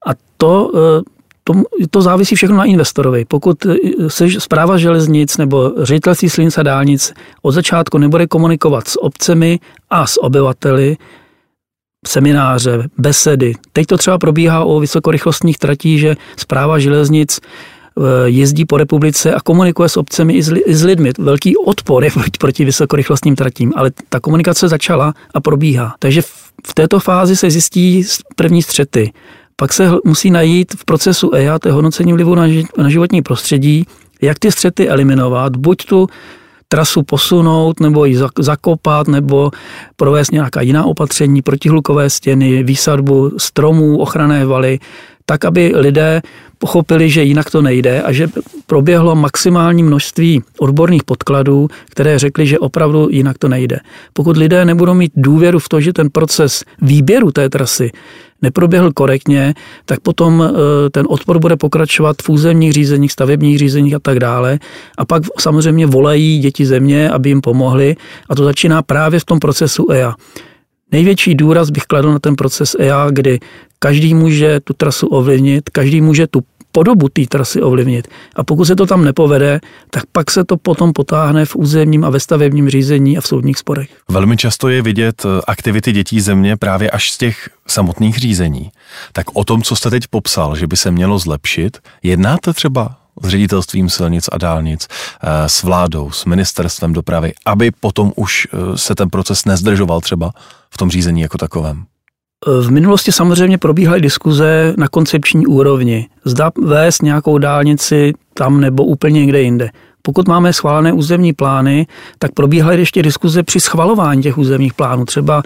[0.06, 1.02] A to, eh,
[1.44, 1.52] to,
[1.90, 3.24] to závisí všechno na investorovi.
[3.24, 3.76] Pokud eh,
[4.08, 9.58] se zpráva železnic nebo ředitelství silnic a dálnic od začátku nebude komunikovat s obcemi
[9.90, 10.96] a s obyvateli,
[12.06, 13.54] semináře, besedy.
[13.72, 17.40] Teď to třeba probíhá o vysokorychlostních tratí, že zpráva železnic
[18.24, 21.12] jezdí po republice a komunikuje s obcemi i s, i s lidmi.
[21.18, 25.94] Velký odpor je proti vysokorychlostním tratím, ale ta komunikace začala a probíhá.
[25.98, 26.22] Takže
[26.66, 28.04] v této fázi se zjistí
[28.36, 29.12] první střety.
[29.56, 32.34] Pak se musí najít v procesu EIA, to je hodnocení vlivu
[32.78, 33.86] na životní prostředí,
[34.22, 36.06] jak ty střety eliminovat, buď tu
[36.72, 39.50] trasu posunout, nebo ji zakopat, nebo
[39.96, 44.78] provést nějaká jiná opatření, protihlukové stěny, výsadbu stromů, ochranné valy,
[45.26, 46.22] tak, aby lidé
[46.58, 48.28] pochopili, že jinak to nejde a že
[48.66, 53.80] proběhlo maximální množství odborných podkladů, které řekly, že opravdu jinak to nejde.
[54.12, 57.90] Pokud lidé nebudou mít důvěru v to, že ten proces výběru té trasy
[58.42, 63.98] neproběhl korektně, tak potom e, ten odpor bude pokračovat v územních řízeních, stavebních řízeních a
[63.98, 64.58] tak dále.
[64.98, 67.96] A pak samozřejmě volají děti země, aby jim pomohli
[68.28, 70.14] a to začíná právě v tom procesu EIA.
[70.92, 73.38] Největší důraz bych kladl na ten proces EIA, kdy
[73.78, 76.40] každý může tu trasu ovlivnit, každý může tu
[76.72, 78.08] podobu té trasy ovlivnit.
[78.36, 82.10] A pokud se to tam nepovede, tak pak se to potom potáhne v územním a
[82.10, 83.88] ve stavebním řízení a v soudních sporech.
[84.08, 88.70] Velmi často je vidět eh, aktivity dětí země právě až z těch samotných řízení.
[89.12, 93.28] Tak o tom, co jste teď popsal, že by se mělo zlepšit, jednáte třeba s
[93.28, 98.94] ředitelstvím silnic a dálnic, eh, s vládou, s ministerstvem dopravy, aby potom už eh, se
[98.94, 100.32] ten proces nezdržoval třeba
[100.70, 101.84] v tom řízení jako takovém?
[102.46, 106.08] V minulosti samozřejmě probíhaly diskuze na koncepční úrovni.
[106.24, 109.70] Zda vést nějakou dálnici tam nebo úplně někde jinde.
[110.02, 111.86] Pokud máme schválené územní plány,
[112.18, 115.04] tak probíhaly ještě diskuze při schvalování těch územních plánů.
[115.04, 115.42] Třeba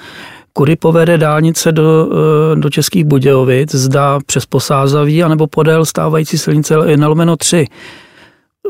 [0.52, 6.74] kudy povede dálnice do, eh, do Českých Budějovic, zda přes Posázaví, anebo podél stávající silnice
[6.87, 7.66] 1 lomeno 3.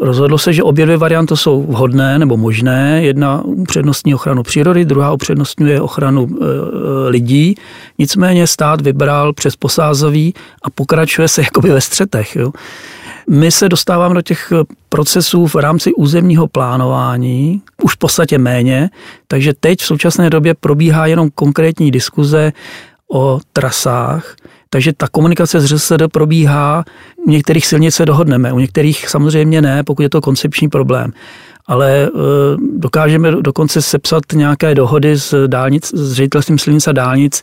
[0.01, 3.03] Rozhodlo se, že obě dvě varianty jsou vhodné nebo možné.
[3.03, 6.45] Jedna upřednostní ochranu přírody, druhá upřednostňuje ochranu e,
[7.09, 7.55] lidí.
[7.99, 12.37] Nicméně stát vybral přes posázaví a pokračuje se jakoby ve střetech.
[12.37, 12.53] Jo.
[13.31, 14.53] My se dostáváme do těch
[14.89, 18.91] procesů v rámci územního plánování, už v podstatě méně,
[19.29, 22.53] takže teď v současné době probíhá jenom konkrétní diskuze
[23.13, 24.37] o trasách,
[24.75, 26.85] takže ta komunikace s ŘSD probíhá,
[27.27, 31.13] u některých silnic se dohodneme, u některých samozřejmě ne, pokud je to koncepční problém.
[31.67, 32.09] Ale e,
[32.77, 37.43] dokážeme dokonce sepsat nějaké dohody s, dálnic, s ředitelstvím silnic a dálnic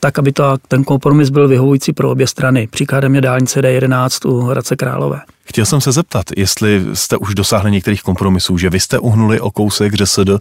[0.00, 2.66] tak, aby to, ten kompromis byl vyhovující pro obě strany.
[2.66, 5.20] Příkladem je dálnice D11 u Hradce Králové.
[5.50, 9.50] Chtěl jsem se zeptat, jestli jste už dosáhli některých kompromisů, že vy jste uhnuli o
[9.50, 10.36] kousek, že SD uh,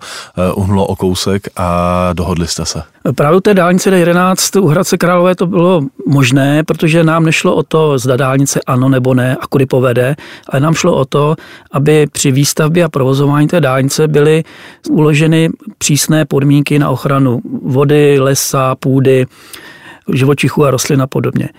[0.55, 2.81] uhnulo o kousek a dohodli jste se.
[3.15, 7.63] Právě u té dálnice D11 u Hradce Králové to bylo možné, protože nám nešlo o
[7.63, 10.15] to, zda dálnice ano nebo ne a kudy povede,
[10.49, 11.35] ale nám šlo o to,
[11.71, 14.43] aby při výstavbě a provozování té dálnice byly
[14.89, 19.18] uloženy přísné podmínky na ochranu vody, lesa, půdy,
[20.13, 21.49] živočichů a rostlin a podobně.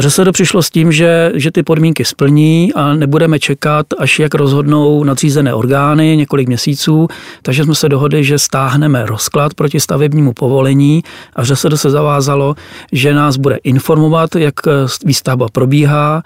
[0.00, 5.04] ŘSD přišlo s tím, že, že ty podmínky splní a nebudeme čekat, až jak rozhodnou
[5.04, 7.08] nadřízené orgány několik měsíců,
[7.42, 11.02] takže jsme se dohodli, že stáhneme rozklad proti stavebnímu povolení
[11.36, 12.54] a ŘSD se zavázalo,
[12.92, 14.54] že nás bude informovat, jak
[15.04, 16.22] výstavba probíhá,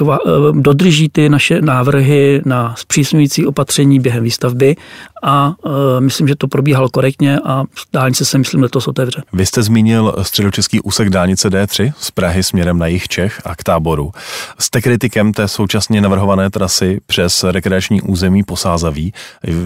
[0.00, 0.10] Eh,
[0.52, 4.76] dodrží ty naše návrhy na zpřísňující opatření během výstavby
[5.22, 9.22] a eh, myslím, že to probíhalo korektně a dálnice se myslím letos otevře.
[9.32, 13.62] Vy jste zmínil středočeský úsek dálnice D3 z Prahy směrem na jih Čech a k
[13.62, 14.12] táboru.
[14.58, 19.12] Jste kritikem té současně navrhované trasy přes rekreační území Posázaví.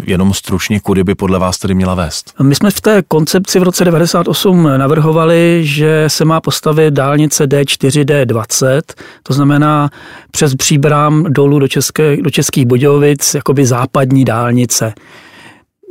[0.07, 2.35] Jenom stručně, kudy by podle vás tedy měla vést?
[2.43, 8.05] My jsme v té koncepci v roce 98 navrhovali, že se má postavit dálnice D4,
[8.05, 8.83] D20,
[9.23, 9.91] to znamená
[10.31, 14.95] přes Příbrám dolů do, České, do Českých Budějovic, jakoby západní dálnice.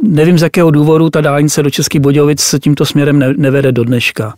[0.08, 3.84] Nevím, z jakého důvodu ta dálnice do Českých Budějovic se tímto směrem ne, nevede do
[3.84, 4.34] dneška.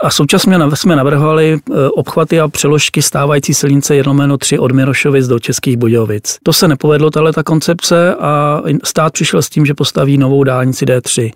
[0.00, 5.38] A současně jsme navrhovali e, obchvaty a přeložky stávající silnice 1 3 od Mirošovic do
[5.38, 6.38] Českých Budějovic.
[6.42, 10.84] To se nepovedlo, tahle ta koncepce a stát přišel s tím, že postaví novou dálnici
[10.84, 11.32] D3.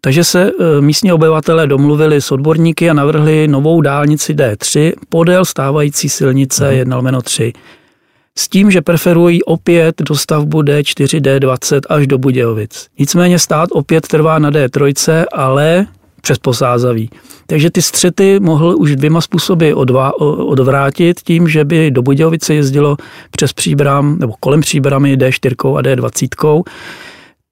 [0.00, 6.08] Takže se e, místní obyvatelé domluvili s odborníky a navrhli novou dálnici D3 podél stávající
[6.08, 7.20] silnice 1 mhm.
[7.22, 7.52] 3
[8.38, 12.86] s tím, že preferují opět dostavbu D4, D20 až do Budějovic.
[12.98, 15.86] Nicméně stát opět trvá na D3, ale
[16.20, 17.10] přes posázaví.
[17.46, 22.96] Takže ty střety mohl už dvěma způsoby odvá, odvrátit tím, že by do Budějovice jezdilo
[23.30, 26.62] přes příbram nebo kolem příbramy D4 a D20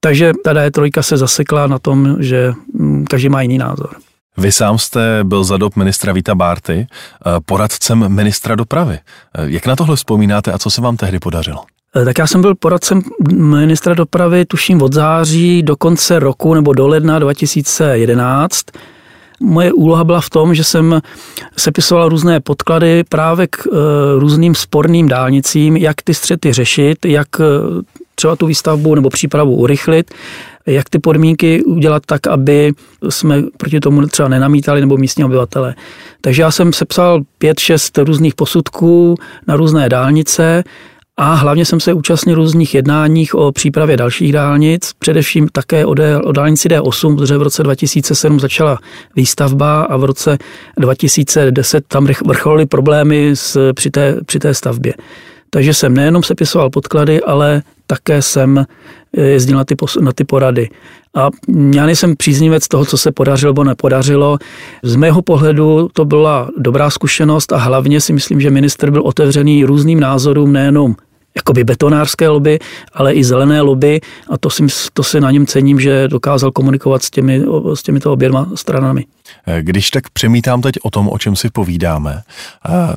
[0.01, 3.97] takže ta D3 se zasekla na tom, že mm, každý má jiný názor.
[4.39, 8.99] Vy sám jste byl za dob ministra Víta Bárty eh, poradcem ministra dopravy.
[9.35, 11.65] Eh, jak na tohle vzpomínáte a co se vám tehdy podařilo?
[11.97, 16.73] Eh, tak já jsem byl poradcem ministra dopravy, tuším od září do konce roku nebo
[16.73, 18.65] do ledna 2011.
[19.41, 21.01] Moje úloha byla v tom, že jsem
[21.57, 23.67] sepisoval různé podklady právě k
[24.19, 27.29] různým sporným dálnicím, jak ty střety řešit, jak
[28.15, 30.15] třeba tu výstavbu nebo přípravu urychlit,
[30.67, 32.73] jak ty podmínky udělat tak, aby
[33.09, 35.75] jsme proti tomu třeba nenamítali nebo místní obyvatele.
[36.21, 39.15] Takže já jsem sepsal pět, šest různých posudků
[39.47, 40.65] na různé dálnice
[41.17, 46.21] a hlavně jsem se účastnil různých jednáních o přípravě dalších dálnic, především také o, D,
[46.21, 48.79] o dálnici D8, protože v roce 2007 začala
[49.17, 50.39] výstavba a v roce
[50.79, 54.95] 2010 tam vrcholily problémy s, při, té, při té stavbě.
[55.57, 60.71] Takže jsem nejenom sepisoval podklady, ale také jsem eh, jezdil na ty, na ty porady.
[61.15, 61.31] A
[61.75, 64.39] já nejsem příznivec toho, co se podařilo nebo nepodařilo.
[64.83, 69.65] Z mého pohledu to byla dobrá zkušenost a hlavně si myslím, že minister byl otevřený
[69.65, 70.95] různým názorům, nejenom
[71.37, 72.59] jakoby betonářské lobby,
[72.93, 77.03] ale i zelené lobby a to si, to si na něm cením, že dokázal komunikovat
[77.03, 77.43] s, těmi,
[77.75, 79.05] s těmito oběma stranami.
[79.61, 82.23] Když tak přemítám teď o tom, o čem si povídáme,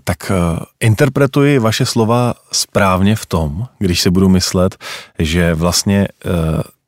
[0.04, 0.32] tak
[0.80, 4.78] interpretuji vaše slova správně v tom, když si budu myslet,
[5.20, 6.08] že vlastně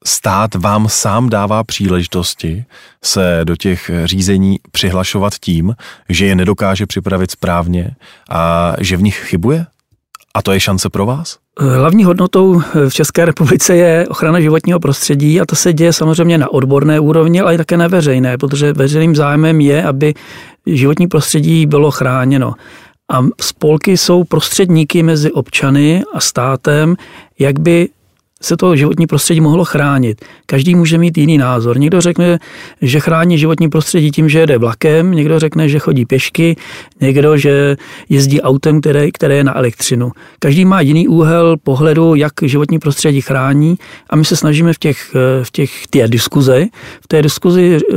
[0.06, 2.66] stát vám sám dává příležitosti
[3.04, 5.76] se do těch řízení přihlašovat tím,
[6.10, 7.96] že je nedokáže připravit správně
[8.30, 9.66] a že v nich chybuje?
[10.34, 11.38] A to je šance pro vás?
[11.60, 16.54] Hlavní hodnotou v České republice je ochrana životního prostředí a to se děje samozřejmě na
[16.54, 20.14] odborné úrovni, ale i také na veřejné, protože veřejným zájmem je, aby
[20.66, 22.54] životní prostředí bylo chráněno.
[23.12, 26.96] A spolky jsou prostředníky mezi občany a státem,
[27.40, 27.90] jak by
[28.42, 30.26] se to životní prostředí mohlo chránit.
[30.46, 31.80] Každý může mít jiný názor.
[31.80, 32.40] Někdo řekne,
[32.82, 36.56] že chrání životní prostředí tím, že jede vlakem, někdo řekne, že chodí pěšky,
[37.02, 37.78] někdo, že
[38.10, 40.12] jezdí autem, které, které je na elektřinu.
[40.40, 43.76] Každý má jiný úhel pohledu, jak životní prostředí chrání
[44.10, 46.66] a my se snažíme v těch, v těch té diskuze,
[47.02, 47.96] v té diskuzi eh,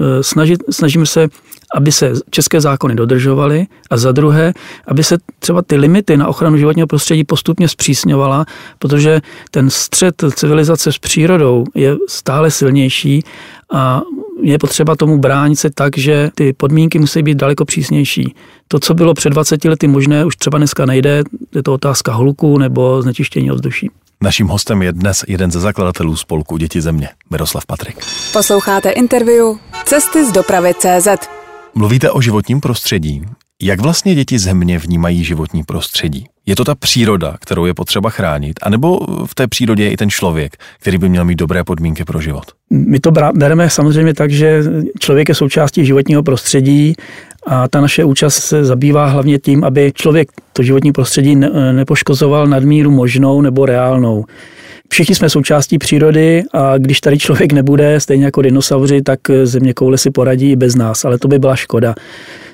[0.00, 1.28] eh, snažit, snažíme se
[1.76, 4.52] aby se české zákony dodržovaly a za druhé,
[4.86, 8.46] aby se třeba ty limity na ochranu životního prostředí postupně zpřísňovala,
[8.78, 13.24] protože ten střed civilizace s přírodou je stále silnější
[13.72, 14.02] a
[14.42, 18.34] je potřeba tomu bránit se tak, že ty podmínky musí být daleko přísnější.
[18.68, 21.22] To, co bylo před 20 lety možné, už třeba dneska nejde,
[21.54, 23.90] je to otázka hluku nebo znečištění ovzduší.
[24.22, 27.96] Naším hostem je dnes jeden ze zakladatelů spolku Děti země, Miroslav Patrik.
[28.32, 29.46] Posloucháte interview
[29.84, 31.39] Cesty z dopravy CZ.
[31.74, 33.22] Mluvíte o životním prostředí.
[33.62, 36.26] Jak vlastně děti země vnímají životní prostředí?
[36.46, 40.10] Je to ta příroda, kterou je potřeba chránit, anebo v té přírodě je i ten
[40.10, 42.44] člověk, který by měl mít dobré podmínky pro život?
[42.70, 44.62] My to bereme samozřejmě tak, že
[44.98, 46.94] člověk je součástí životního prostředí
[47.46, 51.36] a ta naše účast se zabývá hlavně tím, aby člověk to životní prostředí
[51.72, 54.24] nepoškozoval nadmíru možnou nebo reálnou.
[54.92, 59.98] Všichni jsme součástí přírody a když tady člověk nebude, stejně jako dinosauři, tak země koule
[59.98, 61.94] si poradí i bez nás, ale to by byla škoda.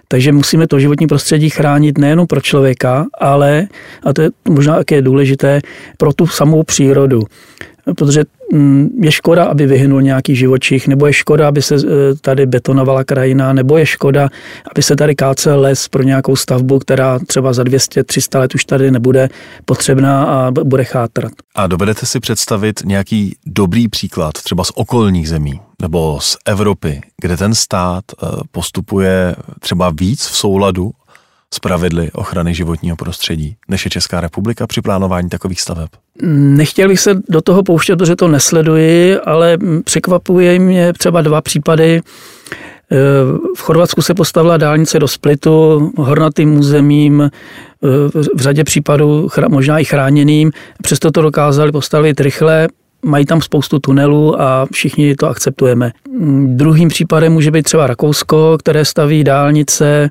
[0.08, 3.68] Takže musíme to životní prostředí chránit nejen pro člověka, ale,
[4.02, 5.60] a to je možná také důležité,
[5.98, 7.22] pro tu samou přírodu
[7.94, 11.80] protože mm, je škoda, aby vyhynul nějaký živočich, nebo je škoda, aby se e,
[12.20, 14.28] tady betonovala krajina, nebo je škoda,
[14.72, 18.90] aby se tady kácel les pro nějakou stavbu, která třeba za 200-300 let už tady
[18.90, 19.28] nebude
[19.64, 21.32] potřebná a bude chátrat.
[21.54, 27.36] A dovedete si představit nějaký dobrý příklad třeba z okolních zemí nebo z Evropy, kde
[27.36, 30.90] ten stát e, postupuje třeba víc v souladu
[31.54, 35.88] s pravidly ochrany životního prostředí, než je Česká republika při plánování takových staveb?
[36.22, 42.00] Nechtěl bych se do toho pouštět, protože to nesleduji, ale překvapuje mě třeba dva případy.
[43.56, 47.30] V Chorvatsku se postavila dálnice do Splitu hornatým územím,
[48.34, 50.50] v řadě případů možná i chráněným.
[50.82, 52.68] Přesto to dokázali postavit rychle,
[53.02, 55.92] mají tam spoustu tunelů a všichni to akceptujeme.
[56.46, 60.08] Druhým případem může být třeba Rakousko, které staví dálnice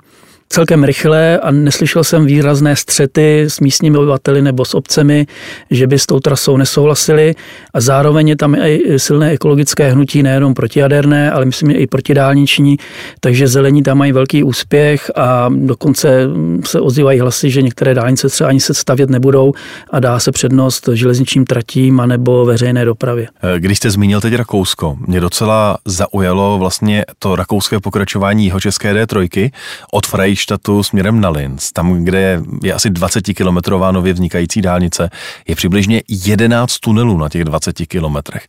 [0.49, 5.27] celkem rychle a neslyšel jsem výrazné střety s místními obyvateli nebo s obcemi,
[5.71, 7.35] že by s tou trasou nesouhlasili.
[7.73, 12.77] A zároveň je tam i silné ekologické hnutí, nejenom protijaderné, ale myslím i protidálniční,
[13.19, 16.27] takže zelení tam mají velký úspěch a dokonce
[16.65, 19.53] se ozývají hlasy, že některé dálnice třeba ani se stavět nebudou
[19.91, 23.27] a dá se přednost železničním tratím anebo veřejné dopravě.
[23.57, 29.51] Když jste zmínil teď Rakousko, mě docela zaujalo vlastně to rakouské pokračování jeho české D3
[29.91, 35.09] od Fraj Freištatu směrem na Linz, tam, kde je asi 20-kilometrová nově vznikající dálnice,
[35.47, 38.47] je přibližně 11 tunelů na těch 20 kilometrech.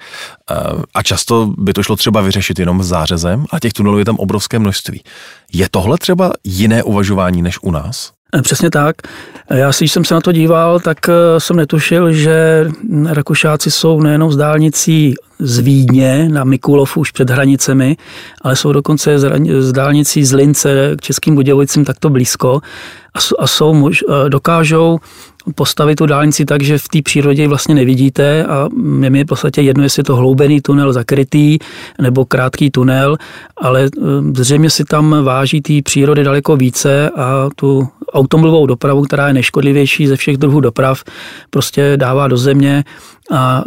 [0.51, 0.55] Eh,
[0.95, 4.59] a často by to šlo třeba vyřešit jenom zářezem a těch tunelů je tam obrovské
[4.59, 5.03] množství.
[5.53, 8.13] Je tohle třeba jiné uvažování než u nás?
[8.35, 8.97] Eh, přesně tak.
[9.51, 10.99] Eh, já si, když jsem se na to díval, tak
[11.39, 12.67] jsem netušil, že
[13.07, 17.97] Rakušáci jsou nejenom z dálnicí z Vídně na Mikulov už před hranicemi,
[18.43, 19.19] ale jsou dokonce
[19.59, 22.61] z dálnicí z Lince k Českým Budějovicím takto blízko.
[23.39, 24.99] A jsou, mož, dokážou
[25.55, 28.69] postavit tu dálnici tak, že v té přírodě ji vlastně nevidíte a
[29.01, 31.59] je mi v podstatě jedno, jestli je to hloubený tunel zakrytý
[32.01, 33.17] nebo krátký tunel,
[33.57, 33.89] ale e,
[34.37, 40.07] zřejmě si tam váží té přírody daleko více a tu automobilovou dopravu, která je nejškodlivější
[40.07, 41.05] ze všech druhů doprav,
[41.51, 42.85] prostě dává do země
[43.31, 43.65] a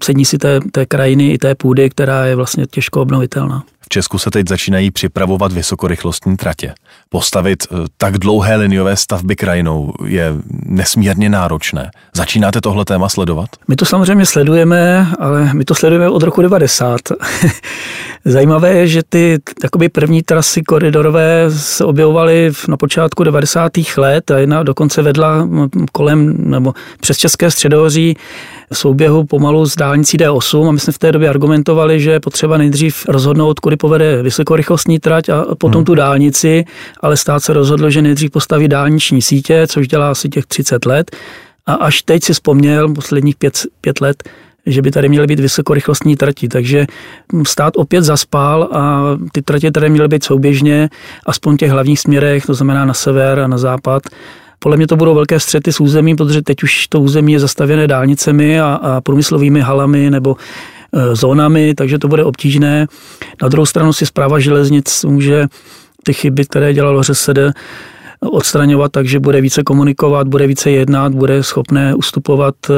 [0.00, 3.64] cení si té, té krajiny i té půdy, která je vlastně těžko obnovitelná.
[3.84, 6.74] V Česku se teď začínají připravovat vysokorychlostní tratě.
[7.08, 10.32] Postavit eh, tak dlouhé liniové stavby krajinou je
[10.66, 11.90] nesmírně náročné.
[12.14, 13.48] Začínáte tohle téma sledovat?
[13.68, 17.00] My to samozřejmě sledujeme, ale my to sledujeme od roku 90.
[18.24, 23.72] Zajímavé je, že ty takoby první trasy koridorové se objevovaly na počátku 90.
[23.96, 25.48] let a jedna dokonce vedla
[25.92, 28.16] kolem nebo přes České středohoří
[28.72, 32.58] souběhu pomalu z dálnicí D8 a my jsme v té době argumentovali, že je potřeba
[32.58, 35.84] nejdřív rozhodnout, kudy povede vysokorychlostní trať a potom hmm.
[35.84, 36.64] tu dálnici,
[37.00, 41.16] ale stát se rozhodl, že nejdřív postaví dálniční sítě, což dělá asi těch 30 let.
[41.66, 44.22] A až teď si vzpomněl, posledních pět, pět let,
[44.66, 46.48] že by tady měly být vysokorychlostní trati.
[46.48, 46.86] Takže
[47.46, 50.88] stát opět zaspal a ty tratě tady měly být souběžně,
[51.26, 54.02] aspoň v těch hlavních směrech, to znamená na sever a na západ.
[54.64, 57.86] Podle mě to budou velké střety s územím, protože teď už to území je zastavěné
[57.86, 60.36] dálnicemi a, a průmyslovými halami nebo
[60.92, 62.86] e, zónami, takže to bude obtížné.
[63.42, 65.46] Na druhou stranu si zpráva železnic může
[66.04, 67.38] ty chyby, které dělalo ŘSD,
[68.30, 72.74] odstraňovat, takže bude více komunikovat, bude více jednat, bude schopné ustupovat eh,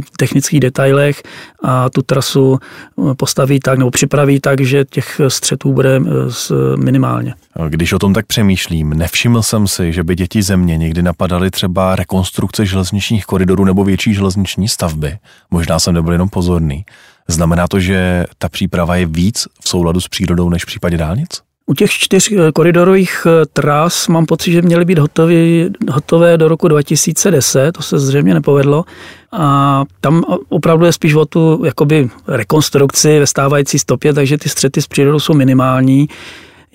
[0.00, 1.22] v technických detailech
[1.62, 7.34] a tu trasu eh, postaví tak nebo připraví tak, že těch střetů bude eh, minimálně.
[7.68, 11.96] Když o tom tak přemýšlím, nevšiml jsem si, že by děti země někdy napadaly třeba
[11.96, 15.18] rekonstrukce železničních koridorů nebo větší železniční stavby.
[15.50, 16.84] Možná jsem nebyl jenom pozorný.
[17.28, 21.42] Znamená to, že ta příprava je víc v souladu s přírodou než v případě dálnic?
[21.66, 25.34] U těch čtyř eh, koridorových eh, tras mám pocit, že měly být hotové,
[25.90, 28.84] hotové do roku 2010, to se zřejmě nepovedlo.
[29.32, 34.82] A tam opravdu je spíš o tu jakoby rekonstrukci ve stávající stopě, takže ty střety
[34.82, 36.08] s přírodou jsou minimální.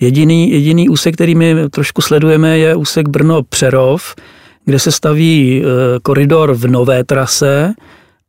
[0.00, 4.14] Jediný, jediný úsek, který my trošku sledujeme, je úsek Brno-Přerov,
[4.64, 7.74] kde se staví eh, koridor v nové trase,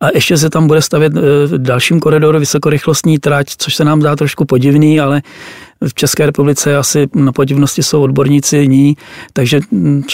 [0.01, 1.13] A ještě se tam bude stavět
[1.45, 5.21] v dalším koridoru vysokorychlostní trať, což se nám dá trošku podivný, ale
[5.87, 8.97] v České republice asi na podivnosti jsou odborníci jiní,
[9.33, 9.59] takže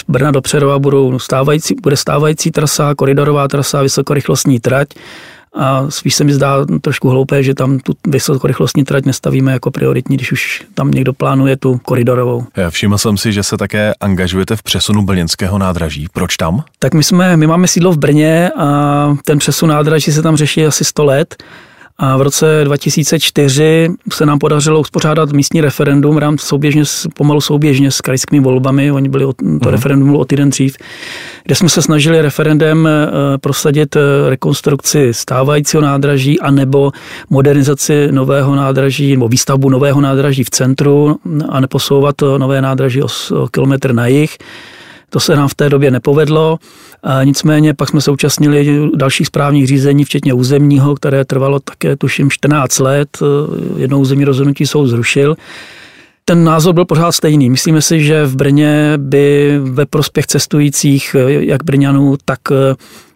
[0.08, 4.88] Brna do Přerova budou stávající, bude stávající trasa, koridorová trasa, vysokorychlostní trať
[5.56, 10.16] a spíš se mi zdá trošku hloupé, že tam tu vysokorychlostní trať nestavíme jako prioritní,
[10.16, 12.44] když už tam někdo plánuje tu koridorovou.
[12.56, 16.06] Já všiml jsem si, že se také angažujete v přesunu brněnského nádraží.
[16.12, 16.64] Proč tam?
[16.78, 20.66] Tak my, jsme, my máme sídlo v Brně a ten přesun nádraží se tam řeší
[20.66, 21.36] asi 100 let.
[21.98, 26.82] A v roce 2004 se nám podařilo uspořádat místní referendum v rámci souběžně,
[27.14, 28.92] pomalu souběžně s krajskými volbami.
[28.92, 29.70] Oni byli, to uh-huh.
[29.70, 30.76] referendum bylo o týden dřív,
[31.44, 36.92] kde jsme se snažili referendem eh, prosadit eh, rekonstrukci stávajícího nádraží a nebo
[37.30, 41.16] modernizaci nového nádraží nebo výstavbu nového nádraží v centru
[41.48, 44.38] a neposouvat nové nádraží o, o kilometr na jih.
[45.10, 46.58] To se nám v té době nepovedlo.
[47.24, 52.78] Nicméně pak jsme se účastnili dalších správních řízení, včetně územního, které trvalo také tuším 14
[52.78, 53.18] let.
[53.76, 55.36] Jednou územní rozhodnutí soud zrušil.
[56.24, 57.50] Ten názor byl pořád stejný.
[57.50, 62.40] Myslíme si, že v Brně by ve prospěch cestujících, jak Brňanů, tak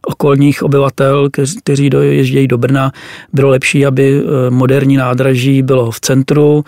[0.07, 1.29] okolních obyvatel,
[1.63, 2.93] kteří doježdějí do Brna,
[3.33, 6.65] bylo lepší, aby eh, moderní nádraží bylo v centru.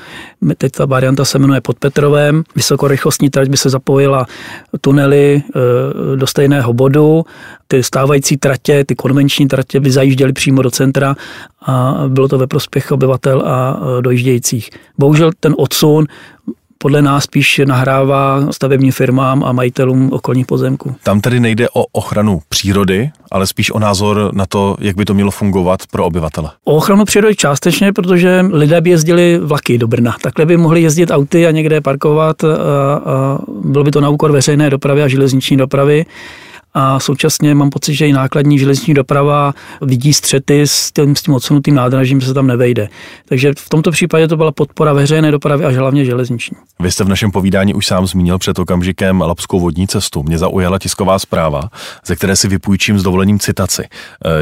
[0.58, 2.42] Teď ta varianta se jmenuje pod Petrovem.
[2.56, 4.26] Vysokorychlostní trať by se zapojila
[4.80, 7.24] tunely eh, do stejného bodu.
[7.68, 11.16] Ty stávající tratě, ty konvenční tratě by zajížděly přímo do centra
[11.66, 14.70] a bylo to ve prospěch obyvatel a eh, dojíždějících.
[14.98, 16.06] Bohužel ten odsun
[16.82, 20.94] podle nás spíš nahrává stavebním firmám a majitelům okolních pozemků.
[21.02, 25.14] Tam tedy nejde o ochranu přírody, ale spíš o názor na to, jak by to
[25.14, 26.50] mělo fungovat pro obyvatele.
[26.64, 30.16] O ochranu přírody částečně, protože lidé by jezdili vlaky do Brna.
[30.22, 34.32] Takhle by mohli jezdit auty a někde parkovat a, a bylo by to na úkor
[34.32, 36.06] veřejné dopravy a železniční dopravy
[36.74, 41.34] a současně mám pocit, že i nákladní železniční doprava vidí střety s tím, s tím
[41.34, 42.88] odsunutým nádražím, že se tam nevejde.
[43.28, 46.56] Takže v tomto případě to byla podpora veřejné dopravy a hlavně železniční.
[46.80, 50.22] Vy jste v našem povídání už sám zmínil před okamžikem Lapskou vodní cestu.
[50.22, 51.62] Mě zaujala tisková zpráva,
[52.06, 53.82] ze které si vypůjčím s dovolením citaci.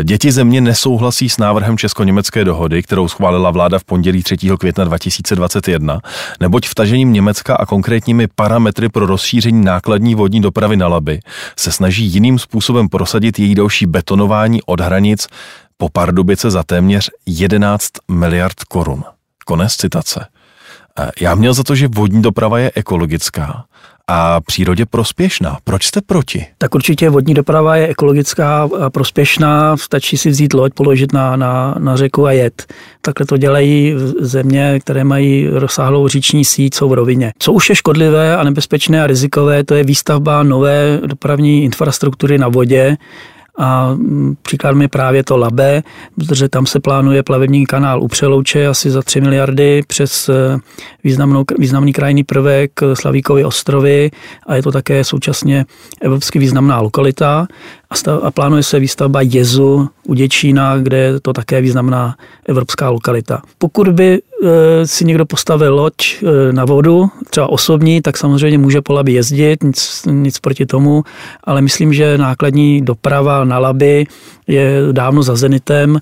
[0.01, 4.37] E, děti země nesouhlasí s návrhem česko-německé dohody, kterou schválila vláda v pondělí 3.
[4.59, 6.01] května 2021,
[6.41, 11.21] neboť vtažením Německa a konkrétními parametry pro rozšíření nákladní vodní dopravy na Laby
[11.59, 15.29] se snaží jiným způsobem prosadit její další betonování od hranic
[15.77, 19.05] po Pardubice za téměř 11 miliard korun.
[19.47, 20.27] Konec citace.
[20.99, 23.65] E, já měl za to, že vodní doprava je ekologická
[24.13, 25.59] a přírodě prospěšná.
[25.65, 26.47] Proč jste proti?
[26.59, 29.77] Tak určitě vodní doprava je ekologická a prospěšná.
[29.77, 32.73] Stačí si vzít loď, položit na, na, na řeku a jet.
[33.01, 37.33] Takhle to dělají země, které mají rozsáhlou říční síť, jsou v rovině.
[37.39, 42.49] Co už je škodlivé a nebezpečné a rizikové, to je výstavba nové dopravní infrastruktury na
[42.49, 42.97] vodě,
[43.59, 45.83] a mm, příkladem je právě to Labe,
[46.15, 50.59] protože tam se plánuje plavební kanál u Přelouče asi za 3 miliardy přes eh,
[51.05, 54.11] významnou, významný krajný prvek Slavíkovy ostrovy
[54.47, 55.65] a je to také současně
[56.01, 57.47] evropsky významná lokalita
[57.91, 62.17] a, stav, a plánuje se výstavba jezu u Děčína, kde je to také významná
[62.49, 63.43] evropská lokalita.
[63.59, 64.19] Pokud by
[64.85, 69.63] si někdo postavil loď e, na vodu, třeba osobní, tak samozřejmě může po Labi jezdit,
[69.63, 71.05] nic, nic proti tomu,
[71.45, 74.07] ale myslím, že nákladní doprava na Labi
[74.47, 75.99] je dávno za zenitem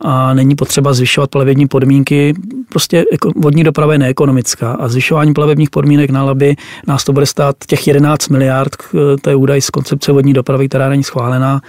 [0.00, 2.34] a není potřeba zvyšovat plavební podmínky.
[2.68, 3.04] Prostě
[3.36, 6.56] vodní doprava je neekonomická a zvyšování plavebních podmínek na Labi
[6.86, 8.76] nás to bude stát těch 11 miliard,
[9.20, 11.60] to je údaj z koncepce vodní dopravy, která není schválená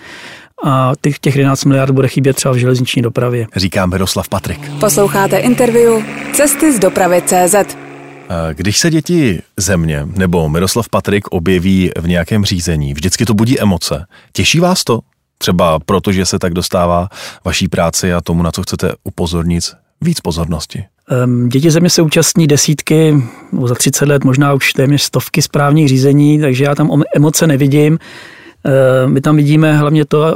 [0.63, 3.47] a těch, těch 11 miliard bude chybět třeba v železniční dopravě.
[3.55, 4.71] Říká Miroslav Patrik.
[4.79, 6.03] Posloucháte interview
[6.33, 7.77] Cesty z dopravy CZ.
[8.53, 14.05] Když se děti země nebo Miroslav Patrik objeví v nějakém řízení, vždycky to budí emoce.
[14.33, 14.99] Těší vás to?
[15.37, 17.09] Třeba protože se tak dostává
[17.45, 19.63] vaší práci a tomu, na co chcete upozornit,
[20.01, 20.83] víc pozornosti.
[21.47, 23.23] Děti země se účastní desítky,
[23.65, 27.99] za 30 let možná už téměř stovky správních řízení, takže já tam emoce nevidím.
[29.05, 30.33] My tam vidíme hlavně to, e,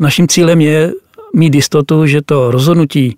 [0.00, 0.92] naším cílem je
[1.34, 3.16] mít jistotu, že to rozhodnutí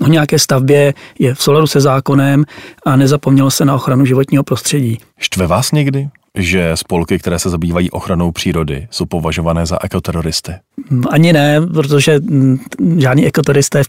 [0.00, 2.44] o nějaké stavbě je v souladu se zákonem
[2.84, 4.98] a nezapomnělo se na ochranu životního prostředí.
[5.18, 6.08] Štve vás někdy?
[6.34, 10.52] že spolky, které se zabývají ochranou přírody, jsou považované za ekoteroristy?
[11.10, 12.20] Ani ne, protože
[12.96, 13.88] žádní ekoteroristé v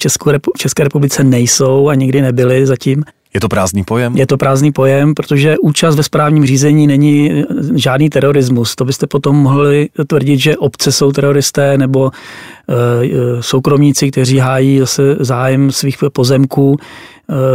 [0.57, 3.03] České republice nejsou a nikdy nebyli zatím.
[3.33, 4.17] Je to prázdný pojem?
[4.17, 7.43] Je to prázdný pojem, protože účast ve správním řízení není
[7.75, 8.75] žádný terorismus.
[8.75, 15.15] To byste potom mohli tvrdit, že obce jsou teroristé nebo e, soukromníci, kteří hájí zase
[15.19, 16.77] zájem svých pozemků.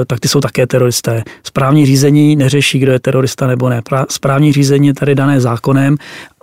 [0.07, 1.23] Tak ty jsou také teroristé.
[1.43, 3.83] Správní řízení neřeší, kdo je terorista nebo ne.
[4.11, 5.97] Správní řízení je tady dané zákonem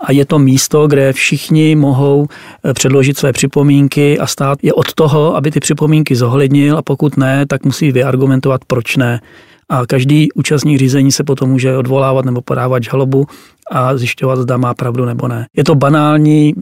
[0.04, 2.28] a je to místo, kde všichni mohou
[2.64, 7.18] eh, předložit své připomínky a stát je od toho, aby ty připomínky zohlednil a pokud
[7.18, 9.22] ne, tak musí vyargumentovat, proč ne.
[9.70, 13.26] A každý účastník řízení se potom může odvolávat nebo podávat žalobu
[13.72, 15.48] a zjišťovat, zda má pravdu nebo ne.
[15.56, 16.54] Je to banální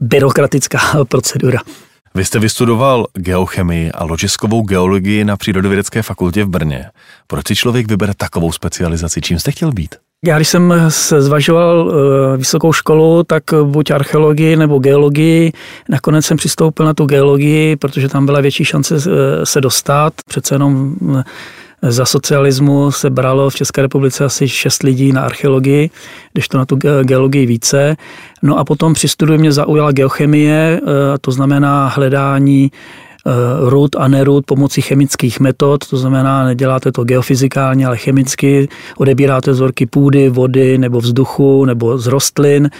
[0.00, 0.78] byrokratická
[1.08, 1.58] procedura.
[2.14, 6.84] Vy jste vystudoval geochemii a ložiskovou geologii na Přírodovědecké fakultě v Brně.
[7.26, 9.20] Proč si člověk vybere takovou specializaci?
[9.20, 9.94] Čím jste chtěl být?
[10.24, 15.52] Já když jsem se zvažoval eh, vysokou školu, tak buď archeologii nebo geologii.
[15.88, 20.12] Nakonec jsem přistoupil na tu geologii, protože tam byla větší šance eh, se dostat.
[20.28, 21.22] Přece jenom eh,
[21.82, 25.90] za socialismu se bralo v České republice asi šest lidí na archeologii,
[26.32, 27.96] když to na tu geologii více.
[28.42, 30.80] No a potom při studiu mě zaujala geochemie,
[31.20, 32.70] to znamená hledání
[33.26, 39.50] Eh, rud a nerud pomocí chemických metod, to znamená, neděláte to geofyzikálně, ale chemicky, odebíráte
[39.50, 42.70] vzorky půdy, vody nebo vzduchu nebo z rostlin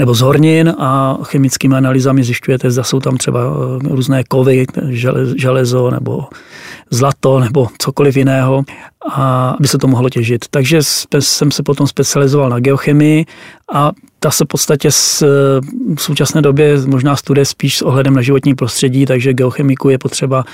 [0.00, 4.66] nebo z hornin a chemickými analýzami zjišťujete, zda jsou tam třeba eh, různé kovy,
[5.36, 6.24] železo nebo
[6.90, 8.64] zlato nebo cokoliv jiného,
[9.10, 10.44] a aby se to mohlo těžit.
[10.50, 10.78] Takže
[11.18, 13.26] jsem se potom specializoval na geochemii
[13.72, 15.20] a ta se v podstatě s,
[15.96, 20.44] v současné době možná studuje spíš s ohledem na životní prostředí, takže geochemiku je potřeba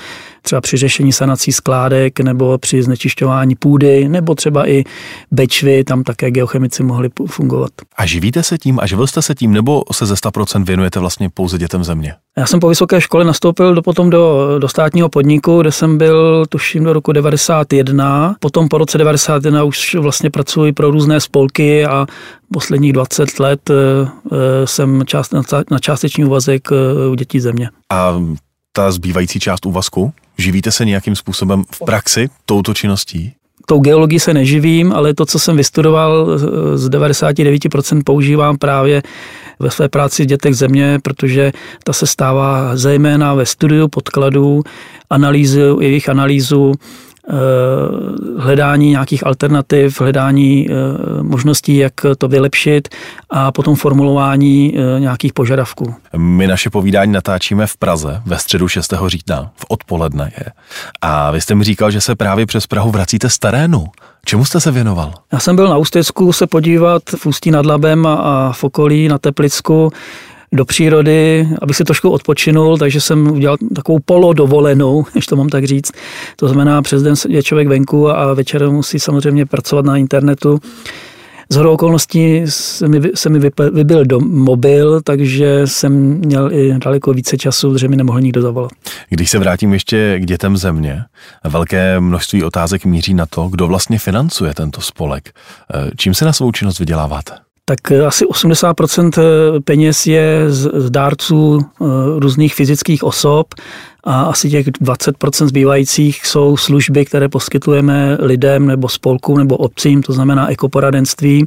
[0.43, 4.85] třeba při řešení sanací skládek nebo při znečišťování půdy, nebo třeba i
[5.31, 7.71] bečvy, tam také geochemici mohli fungovat.
[7.97, 11.31] A živíte se tím a živil jste se tím, nebo se ze 100% věnujete vlastně
[11.35, 12.15] pouze dětem země?
[12.39, 16.47] Já jsem po vysoké škole nastoupil do, potom do, do státního podniku, kde jsem byl
[16.49, 18.37] tuším do roku 91.
[18.41, 22.07] Potom po roce 91 už vlastně pracuji pro různé spolky a
[22.53, 23.75] posledních 20 let eh,
[24.33, 25.35] eh, jsem část,
[25.71, 27.71] na částečný úvazek eh, u dětí země.
[27.93, 28.23] A
[28.73, 30.13] ta zbývající část úvazku?
[30.39, 33.33] Živíte se nějakým způsobem v praxi touto činností?
[33.69, 36.39] Tou geologii se neživím, ale to, co jsem vystudoval,
[36.75, 39.03] z 99% používám právě
[39.59, 41.53] ve své práci v dětech země, protože
[41.85, 44.63] ta se stává zejména ve studiu podkladů,
[45.11, 46.73] analýzu, jejich analýzu,
[48.39, 50.73] hledání nějakých alternativ, hledání eh,
[51.23, 52.89] možností, jak to vylepšit
[53.31, 55.95] a potom formulování eh, nějakých požadavků.
[56.17, 58.95] My naše povídání natáčíme v Praze ve středu 6.
[59.07, 60.45] října, v odpoledne je.
[61.01, 63.87] A vy jste mi říkal, že se právě přes Prahu vracíte z terénu.
[64.25, 65.15] Čemu jste se věnoval?
[65.33, 69.19] Já jsem byl na Ústecku se podívat v Ústí nad Labem a v okolí na
[69.19, 69.93] Teplicku
[70.57, 75.65] do přírody, abych si trošku odpočinul, takže jsem udělal takovou polodovolenou, když to mám tak
[75.65, 75.93] říct.
[76.37, 80.61] To znamená, přes den je člověk venku a večer musí samozřejmě pracovat na internetu.
[81.49, 87.13] Z hodou okolností se mi, se mi vybil do mobil, takže jsem měl i daleko
[87.13, 88.71] více času, protože mi nemohl nikdo zavolat.
[89.09, 91.03] Když se vrátím ještě k dětem země,
[91.45, 95.33] velké množství otázek míří na to, kdo vlastně financuje tento spolek.
[95.97, 97.46] Čím se na svou činnost vyděláváte?
[97.69, 101.85] Tak eh, asi 80% eh, peněz je z dárců eh,
[102.19, 103.55] různých fyzických osob
[104.05, 110.13] a asi těch 20% zbývajících jsou služby, které poskytujeme lidem nebo spolkům nebo obcím, to
[110.13, 111.47] znamená ekoporadenství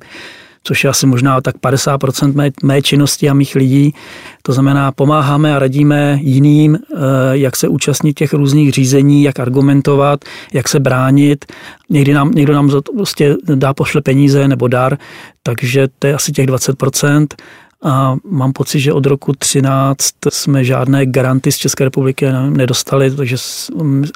[0.64, 3.94] což je asi možná tak 50% mé, mé činnosti a mých lidí.
[4.42, 6.98] To znamená, pomáháme a radíme jiným, eh,
[7.32, 11.46] jak se účastnit těch různých řízení, jak argumentovat, jak se bránit.
[11.90, 14.98] Někdy nám, někdo nám prostě dá, pošle peníze nebo dar,
[15.44, 17.36] takže to je asi těch 20%.
[17.84, 23.36] A mám pocit, že od roku 13 jsme žádné garanty z České republiky nedostali, takže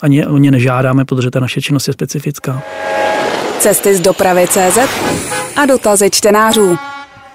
[0.01, 2.63] ani o ně nežádáme, protože ta naše činnost je specifická.
[3.59, 4.77] Cesty z dopravy CZ
[5.55, 6.77] a dotazy čtenářů.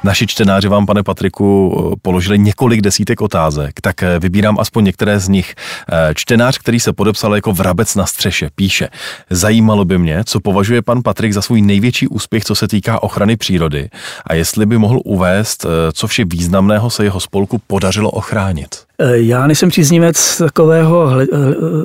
[0.04, 5.28] Naši čtenáři vám, pane Patriku, položili několik desítek otázek, tak eh, vybírám aspoň některé z
[5.28, 5.54] nich.
[5.92, 8.88] Eh, čtenář, který se podepsal jako vrabec na střeše, píše,
[9.30, 13.36] zajímalo by mě, co považuje pan Patrik za svůj největší úspěch, co se týká ochrany
[13.36, 13.90] přírody
[14.26, 18.87] a jestli by mohl uvést, eh, co vše významného se jeho spolku podařilo ochránit.
[19.12, 21.10] Já nejsem příznivec takového,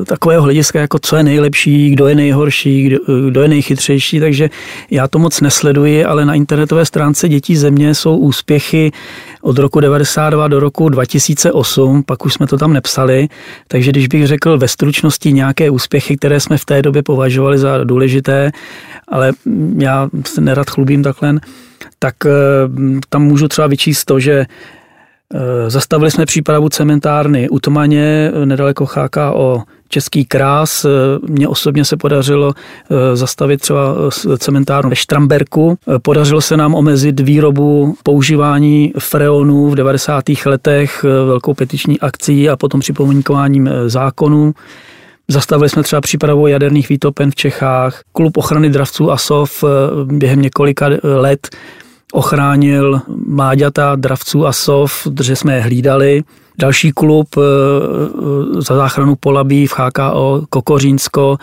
[0.06, 2.98] takového hlediska, jako co je nejlepší, kdo je nejhorší, kdo,
[3.30, 4.50] kdo je nejchytřejší, takže
[4.92, 8.92] já to moc nesleduji, ale na internetové stránce Dětí země jsou úspěchy
[9.42, 13.28] od roku 92 do roku 2008, pak už jsme to tam nepsali,
[13.68, 17.84] takže když bych řekl ve stručnosti nějaké úspěchy, které jsme v té době považovali za
[17.84, 18.52] důležité,
[19.08, 19.32] ale
[19.78, 21.40] já se nerad chlubím takhle,
[22.00, 22.30] tak eh,
[23.10, 24.83] tam můžu třeba vyčíst to, že Eh,
[25.68, 30.86] zastavili jsme přípravu cementárny u Tomaně, eh, nedaleko HKO Český krás.
[30.86, 30.90] Eh,
[31.28, 32.54] mně osobně se podařilo
[33.14, 33.96] zastavit třeba
[34.38, 35.78] cementárnu ve Štramberku.
[36.02, 40.46] Podařilo se nám omezit výrobu používání freonů v 90.
[40.46, 44.54] letech velkou petiční akcí a potom připomínkováním zákonů.
[45.28, 48.02] Zastavili jsme třeba přípravu jaderných výtopen v Čechách.
[48.14, 49.64] Klub ochrany dravců a sov
[50.06, 51.50] během několika let
[52.14, 56.24] ochránil mláďata dravců a sov, protože jsme je hlídali.
[56.58, 57.28] Další klub
[58.58, 61.38] za záchranu polabí v HKO Kokořínsko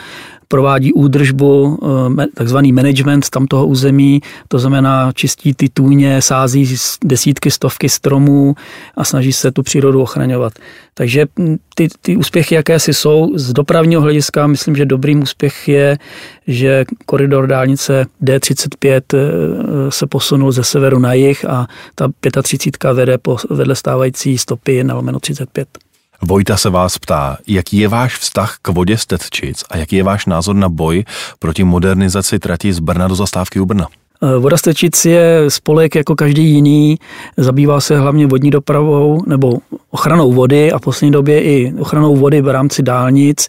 [0.51, 1.78] provádí údržbu,
[2.18, 8.55] eh, takzvaný management tam toho území, to znamená čistí ty tůně, sází desítky, stovky stromů
[8.96, 10.53] a snaží se tu přírodu ochraňovat.
[10.94, 15.68] Takže hm, ty, ty úspěchy, jaké si jsou, z dopravního hlediska myslím, že dobrým úspěch
[15.68, 15.98] je,
[16.46, 23.18] že koridor dálnice D35 eh, se posunul ze severu na jih a ta 35 vede
[23.18, 25.89] po, vedle stávající stopy na lomeno 35.
[26.22, 30.02] Vojta se vás ptá, jaký je váš vztah k vodě z Tetčic a jaký je
[30.02, 31.04] váš názor na boj
[31.38, 33.86] proti modernizaci trati z Brna do zastávky u Brna?
[34.22, 36.98] Eh, voda z Tečic je spolek jako každý jiný,
[37.36, 39.58] zabývá se hlavně vodní dopravou nebo
[39.90, 43.48] ochranou vody a v poslední době i ochranou vody v rámci dálnic.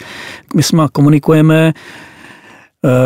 [0.55, 1.74] My jsme komunikujeme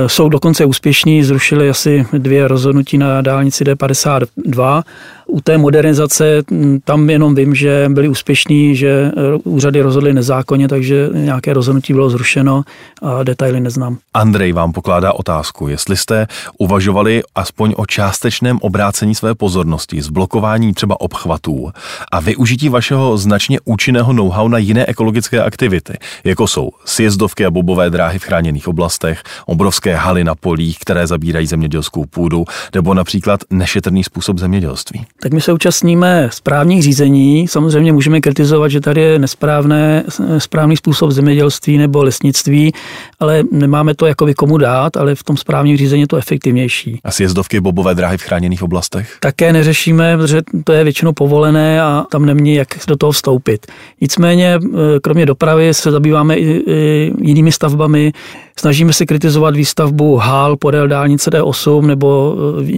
[0.08, 4.84] jsou dokonce úspěšní, zrušili asi dvě rozhodnutí na dálnici D52.
[5.28, 9.12] U té modernizace hm, tam jenom vím, že byli úspěšní, že eh,
[9.44, 12.64] úřady rozhodly nezákonně, takže nějaké rozhodnutí bylo zrušeno
[13.02, 13.98] a detaily neznám.
[14.14, 21.02] Andrej vám pokládá otázku, jestli jste uvažovali aspoň o částečném obrácení své pozornosti, zblokování třeba
[21.02, 21.72] obchvatů
[22.12, 27.90] a využití vašeho značně účinného know-how na jiné ekologické aktivity, jako jsou sjezdovky a bobové
[27.90, 29.24] dráhy v chráněných oblastech,
[29.66, 32.46] obrovské haly na polích, které zabírají zemědělskou půdu,
[32.76, 35.06] nebo například nešetrný způsob zemědělství.
[35.22, 37.48] Tak my se účastníme správních řízení.
[37.48, 40.04] Samozřejmě můžeme kritizovat, že tady je nesprávné,
[40.38, 42.74] správný způsob zemědělství nebo lesnictví,
[43.20, 47.00] ale nemáme to jako komu dát, ale v tom správním řízení je to efektivnější.
[47.04, 49.18] A sjezdovky bobové dráhy v chráněných oblastech?
[49.20, 53.66] Také neřešíme, protože to je většinou povolené a tam nemění, jak do toho vstoupit.
[54.02, 54.60] Nicméně, e,
[55.00, 58.14] kromě dopravy se zabýváme i jinými stavbami.
[58.60, 62.36] Snažíme se kritizovat výstavbu hál podél dálnice D8 nebo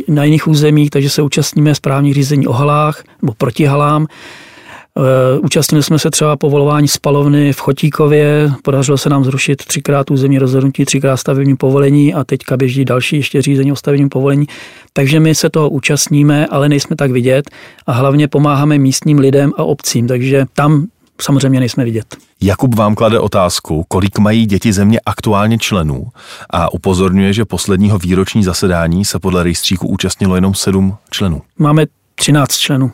[0.07, 4.05] e, na jiných územích, takže se účastníme správních řízení o halách nebo proti halám.
[4.05, 10.39] E, účastnili jsme se třeba povolování spalovny v Chotíkově, podařilo se nám zrušit třikrát územní
[10.39, 14.47] rozhodnutí, třikrát stavební povolení a teďka běží další ještě řízení o stavebním povolení.
[14.93, 17.49] Takže my se toho účastníme, ale nejsme tak vidět
[17.87, 20.87] a hlavně pomáháme místním lidem a obcím, takže tam
[21.21, 22.17] samozřejmě nejsme vidět.
[22.41, 26.07] Jakub vám klade otázku, kolik mají děti země aktuálně členů
[26.49, 31.41] a upozorňuje, že posledního výroční zasedání se podle rejstříku účastnilo jenom sedm členů.
[31.57, 32.91] Máme 13 členů.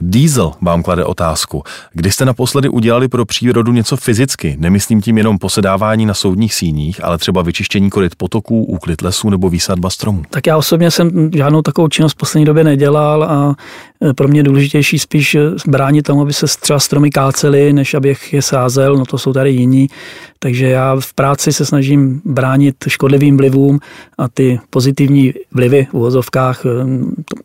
[0.00, 1.62] Diesel vám klade otázku.
[1.92, 4.56] Kdy jste naposledy udělali pro přírodu něco fyzicky?
[4.58, 9.50] Nemyslím tím jenom posedávání na soudních síních, ale třeba vyčištění koryt potoků, úklid lesů nebo
[9.50, 10.22] výsadba stromů.
[10.30, 13.56] Tak já osobně jsem žádnou takovou činnost v poslední době nedělal a
[14.10, 18.32] e, pro mě důležitější spíš e, bránit tomu, aby se třeba stromy kácely, než abych
[18.32, 19.88] je sázel, no to jsou tady jiní.
[20.38, 23.80] Takže já v práci se snažím bránit škodlivým vlivům
[24.18, 26.68] a ty pozitivní vlivy v uvozovkách e,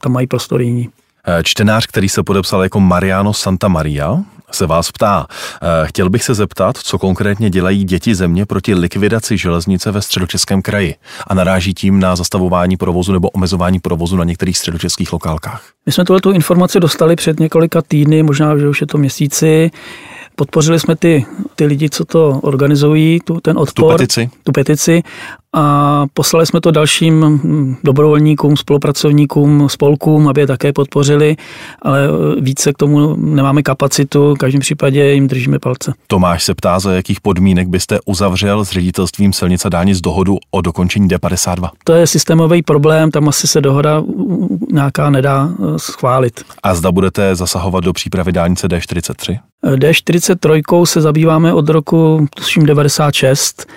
[0.02, 0.89] tam mají prostor jiní.
[1.28, 4.18] Eh, čtenář, který se podepsal jako Mariano Santa Maria,
[4.52, 5.28] se vás ptá.
[5.62, 10.62] Eh, chtěl bych se zeptat, co konkrétně dělají děti země proti likvidaci železnice ve středočeském
[10.62, 10.96] kraji
[11.28, 15.64] a naráží tím na zastavování provozu nebo omezování provozu na některých středočeských lokálkách.
[15.86, 19.72] My jsme tuhle informaci dostali před několika týdny, možná, že už je to měsíci.
[20.36, 21.26] Podpořili jsme ty,
[21.56, 24.30] ty lidi, co to organizují, tu, ten odpor, tu petici.
[24.44, 25.04] tu petici
[25.54, 31.36] a poslali jsme to dalším hm, dobrovolníkům, spolupracovníkům, spolkům, aby je také podpořili,
[31.82, 32.08] ale
[32.40, 35.94] více k tomu nemáme kapacitu, v každém případě jim držíme palce.
[36.08, 41.08] Tomáš se ptá, za jakých podmínek byste uzavřel s ředitelstvím silnice dálnic dohodu o dokončení
[41.08, 41.70] D52?
[41.84, 44.04] To je systémový problém, tam asi se dohoda
[44.72, 46.42] nějaká nedá eh, schválit.
[46.64, 49.40] A zda budete zasahovat do přípravy dálnice D43?
[49.64, 53.68] D43 se zabýváme od roku, tuším, 96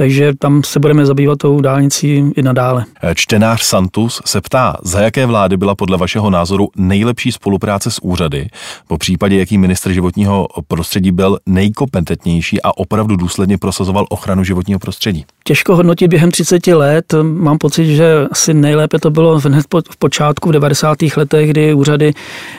[0.00, 2.84] takže tam se budeme zabývat tou dálnicí i nadále.
[3.14, 8.48] Čtenář Santus se ptá, za jaké vlády byla podle vašeho názoru nejlepší spolupráce s úřady,
[8.88, 15.24] po případě jaký ministr životního prostředí byl nejkompetentnější a opravdu důsledně prosazoval ochranu životního prostředí?
[15.44, 17.14] Těžko hodnotit během 30 let.
[17.22, 20.98] Mám pocit, že asi nejlépe to bylo hned v počátku v 90.
[21.16, 22.12] letech, kdy úřady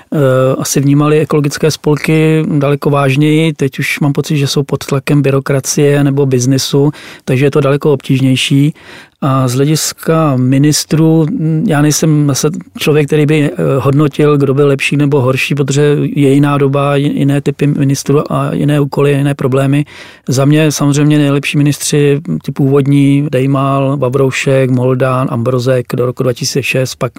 [0.09, 0.19] uh,
[0.57, 3.53] asi vnímali ekologické spolky daleko vážněji.
[3.53, 6.91] Teď už mám pocit, že jsou pod tlakem byrokracie nebo biznisu
[7.31, 8.73] takže je to daleko obtížnější.
[9.21, 11.25] A z hlediska ministrů,
[11.67, 16.33] já nejsem zase člověk, který by eh, hodnotil, kdo byl lepší nebo horší, protože je
[16.33, 19.85] jiná doba, jiné typy ministrů a jiné úkoly, jiné problémy.
[20.27, 27.11] Za mě samozřejmě nejlepší ministři, ty původní, Dejmal, Babroušek, Moldán, Ambrozek do roku 2006, pak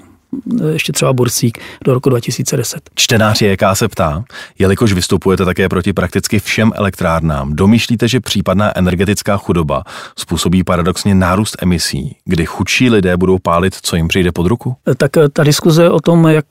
[0.71, 2.81] ještě třeba Bursík do roku 2010.
[2.95, 4.23] Čtenář JK se ptá,
[4.59, 9.83] jelikož vystupujete také proti prakticky všem elektrárnám, domýšlíte, že případná energetická chudoba
[10.17, 14.75] způsobí paradoxně nárůst emisí, kdy chudší lidé budou pálit, co jim přijde pod ruku?
[14.97, 16.45] Tak ta diskuze o tom, jak,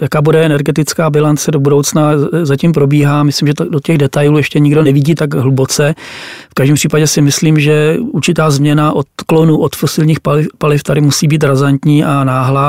[0.00, 2.10] jaká bude energetická bilance do budoucna,
[2.42, 3.22] zatím probíhá.
[3.22, 5.94] Myslím, že to, do těch detailů ještě nikdo nevidí tak hluboce.
[6.50, 11.00] V každém případě si myslím, že určitá změna od klonu od fosilních paliv, paliv tady
[11.00, 12.65] musí být razantní a náhlá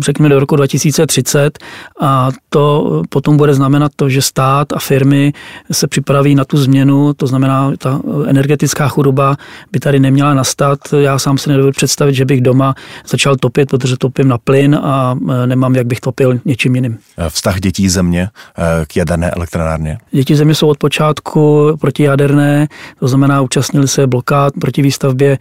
[0.00, 1.58] řekněme do roku 2030
[2.00, 5.32] a to potom bude znamenat to, že stát a firmy
[5.72, 9.36] se připraví na tu změnu, to znamená, ta energetická chudoba
[9.72, 10.78] by tady neměla nastat.
[10.98, 12.74] Já sám si nedovedu představit, že bych doma
[13.08, 16.98] začal topit, protože topím na plyn a e, nemám, jak bych topil něčím jiným.
[17.28, 19.98] Vztah dětí země e, k jaderné elektrárně?
[20.10, 22.68] Děti země jsou od počátku protijaderné,
[23.00, 25.38] to znamená, účastnili se blokád proti výstavbě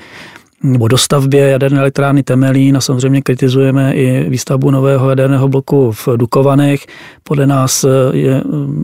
[0.63, 6.85] nebo dostavbě jaderné elektrárny Temelín a samozřejmě kritizujeme i výstavbu nového jaderného bloku v Dukovanech.
[7.23, 8.43] Podle nás je,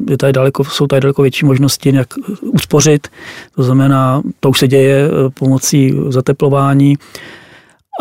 [0.10, 2.08] je tady daleko, jsou tady daleko větší možnosti, jak
[2.42, 3.08] uspořit.
[3.56, 5.10] To znamená, to už se děje
[5.40, 6.98] pomocí zateplování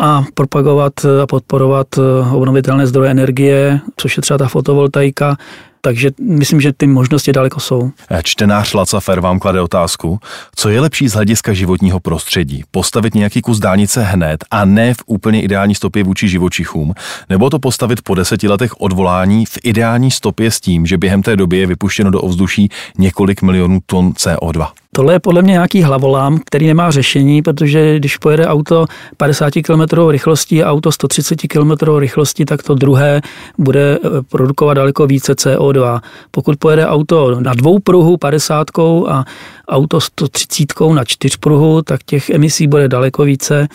[0.01, 0.93] a propagovat
[1.23, 1.87] a podporovat
[2.33, 5.37] obnovitelné zdroje energie, což je třeba ta fotovoltaika,
[5.85, 7.91] takže myslím, že ty možnosti daleko jsou.
[8.23, 10.19] Čtenář Lacafer vám klade otázku,
[10.55, 12.63] co je lepší z hlediska životního prostředí?
[12.71, 16.93] Postavit nějaký kus dálnice hned a ne v úplně ideální stopě vůči živočichům,
[17.29, 21.35] nebo to postavit po deseti letech odvolání v ideální stopě s tím, že během té
[21.35, 24.67] doby je vypuštěno do ovzduší několik milionů ton CO2?
[24.95, 28.85] Tohle je podle mě nějaký hlavolám, který nemá řešení, protože když pojede auto
[29.17, 33.21] 50 km rychlostí a auto 130 km rychlosti, tak to druhé
[33.57, 36.01] bude eh, produkovat daleko více CO2.
[36.31, 38.67] Pokud pojede auto na dvou pruhu 50
[39.07, 39.25] a
[39.67, 43.67] auto 130 na čtyřpruhu, tak těch emisí bude daleko více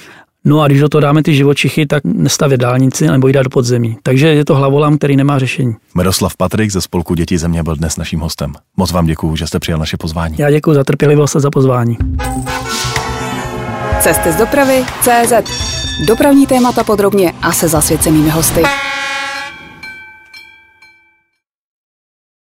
[0.49, 3.97] No a když do toho dáme ty živočichy, tak nestavět dálnici nebo jít do podzemí.
[4.03, 5.75] Takže je to hlavolám, který nemá řešení.
[5.97, 8.53] Miroslav Patrik ze spolku Děti země byl dnes naším hostem.
[8.77, 10.35] Moc vám děkuji, že jste přijal naše pozvání.
[10.39, 11.97] Já děkuji za trpělivost a za pozvání.
[14.01, 15.33] Cesty z dopravy CZ.
[16.07, 18.63] Dopravní témata podrobně a se zasvěcenými hosty.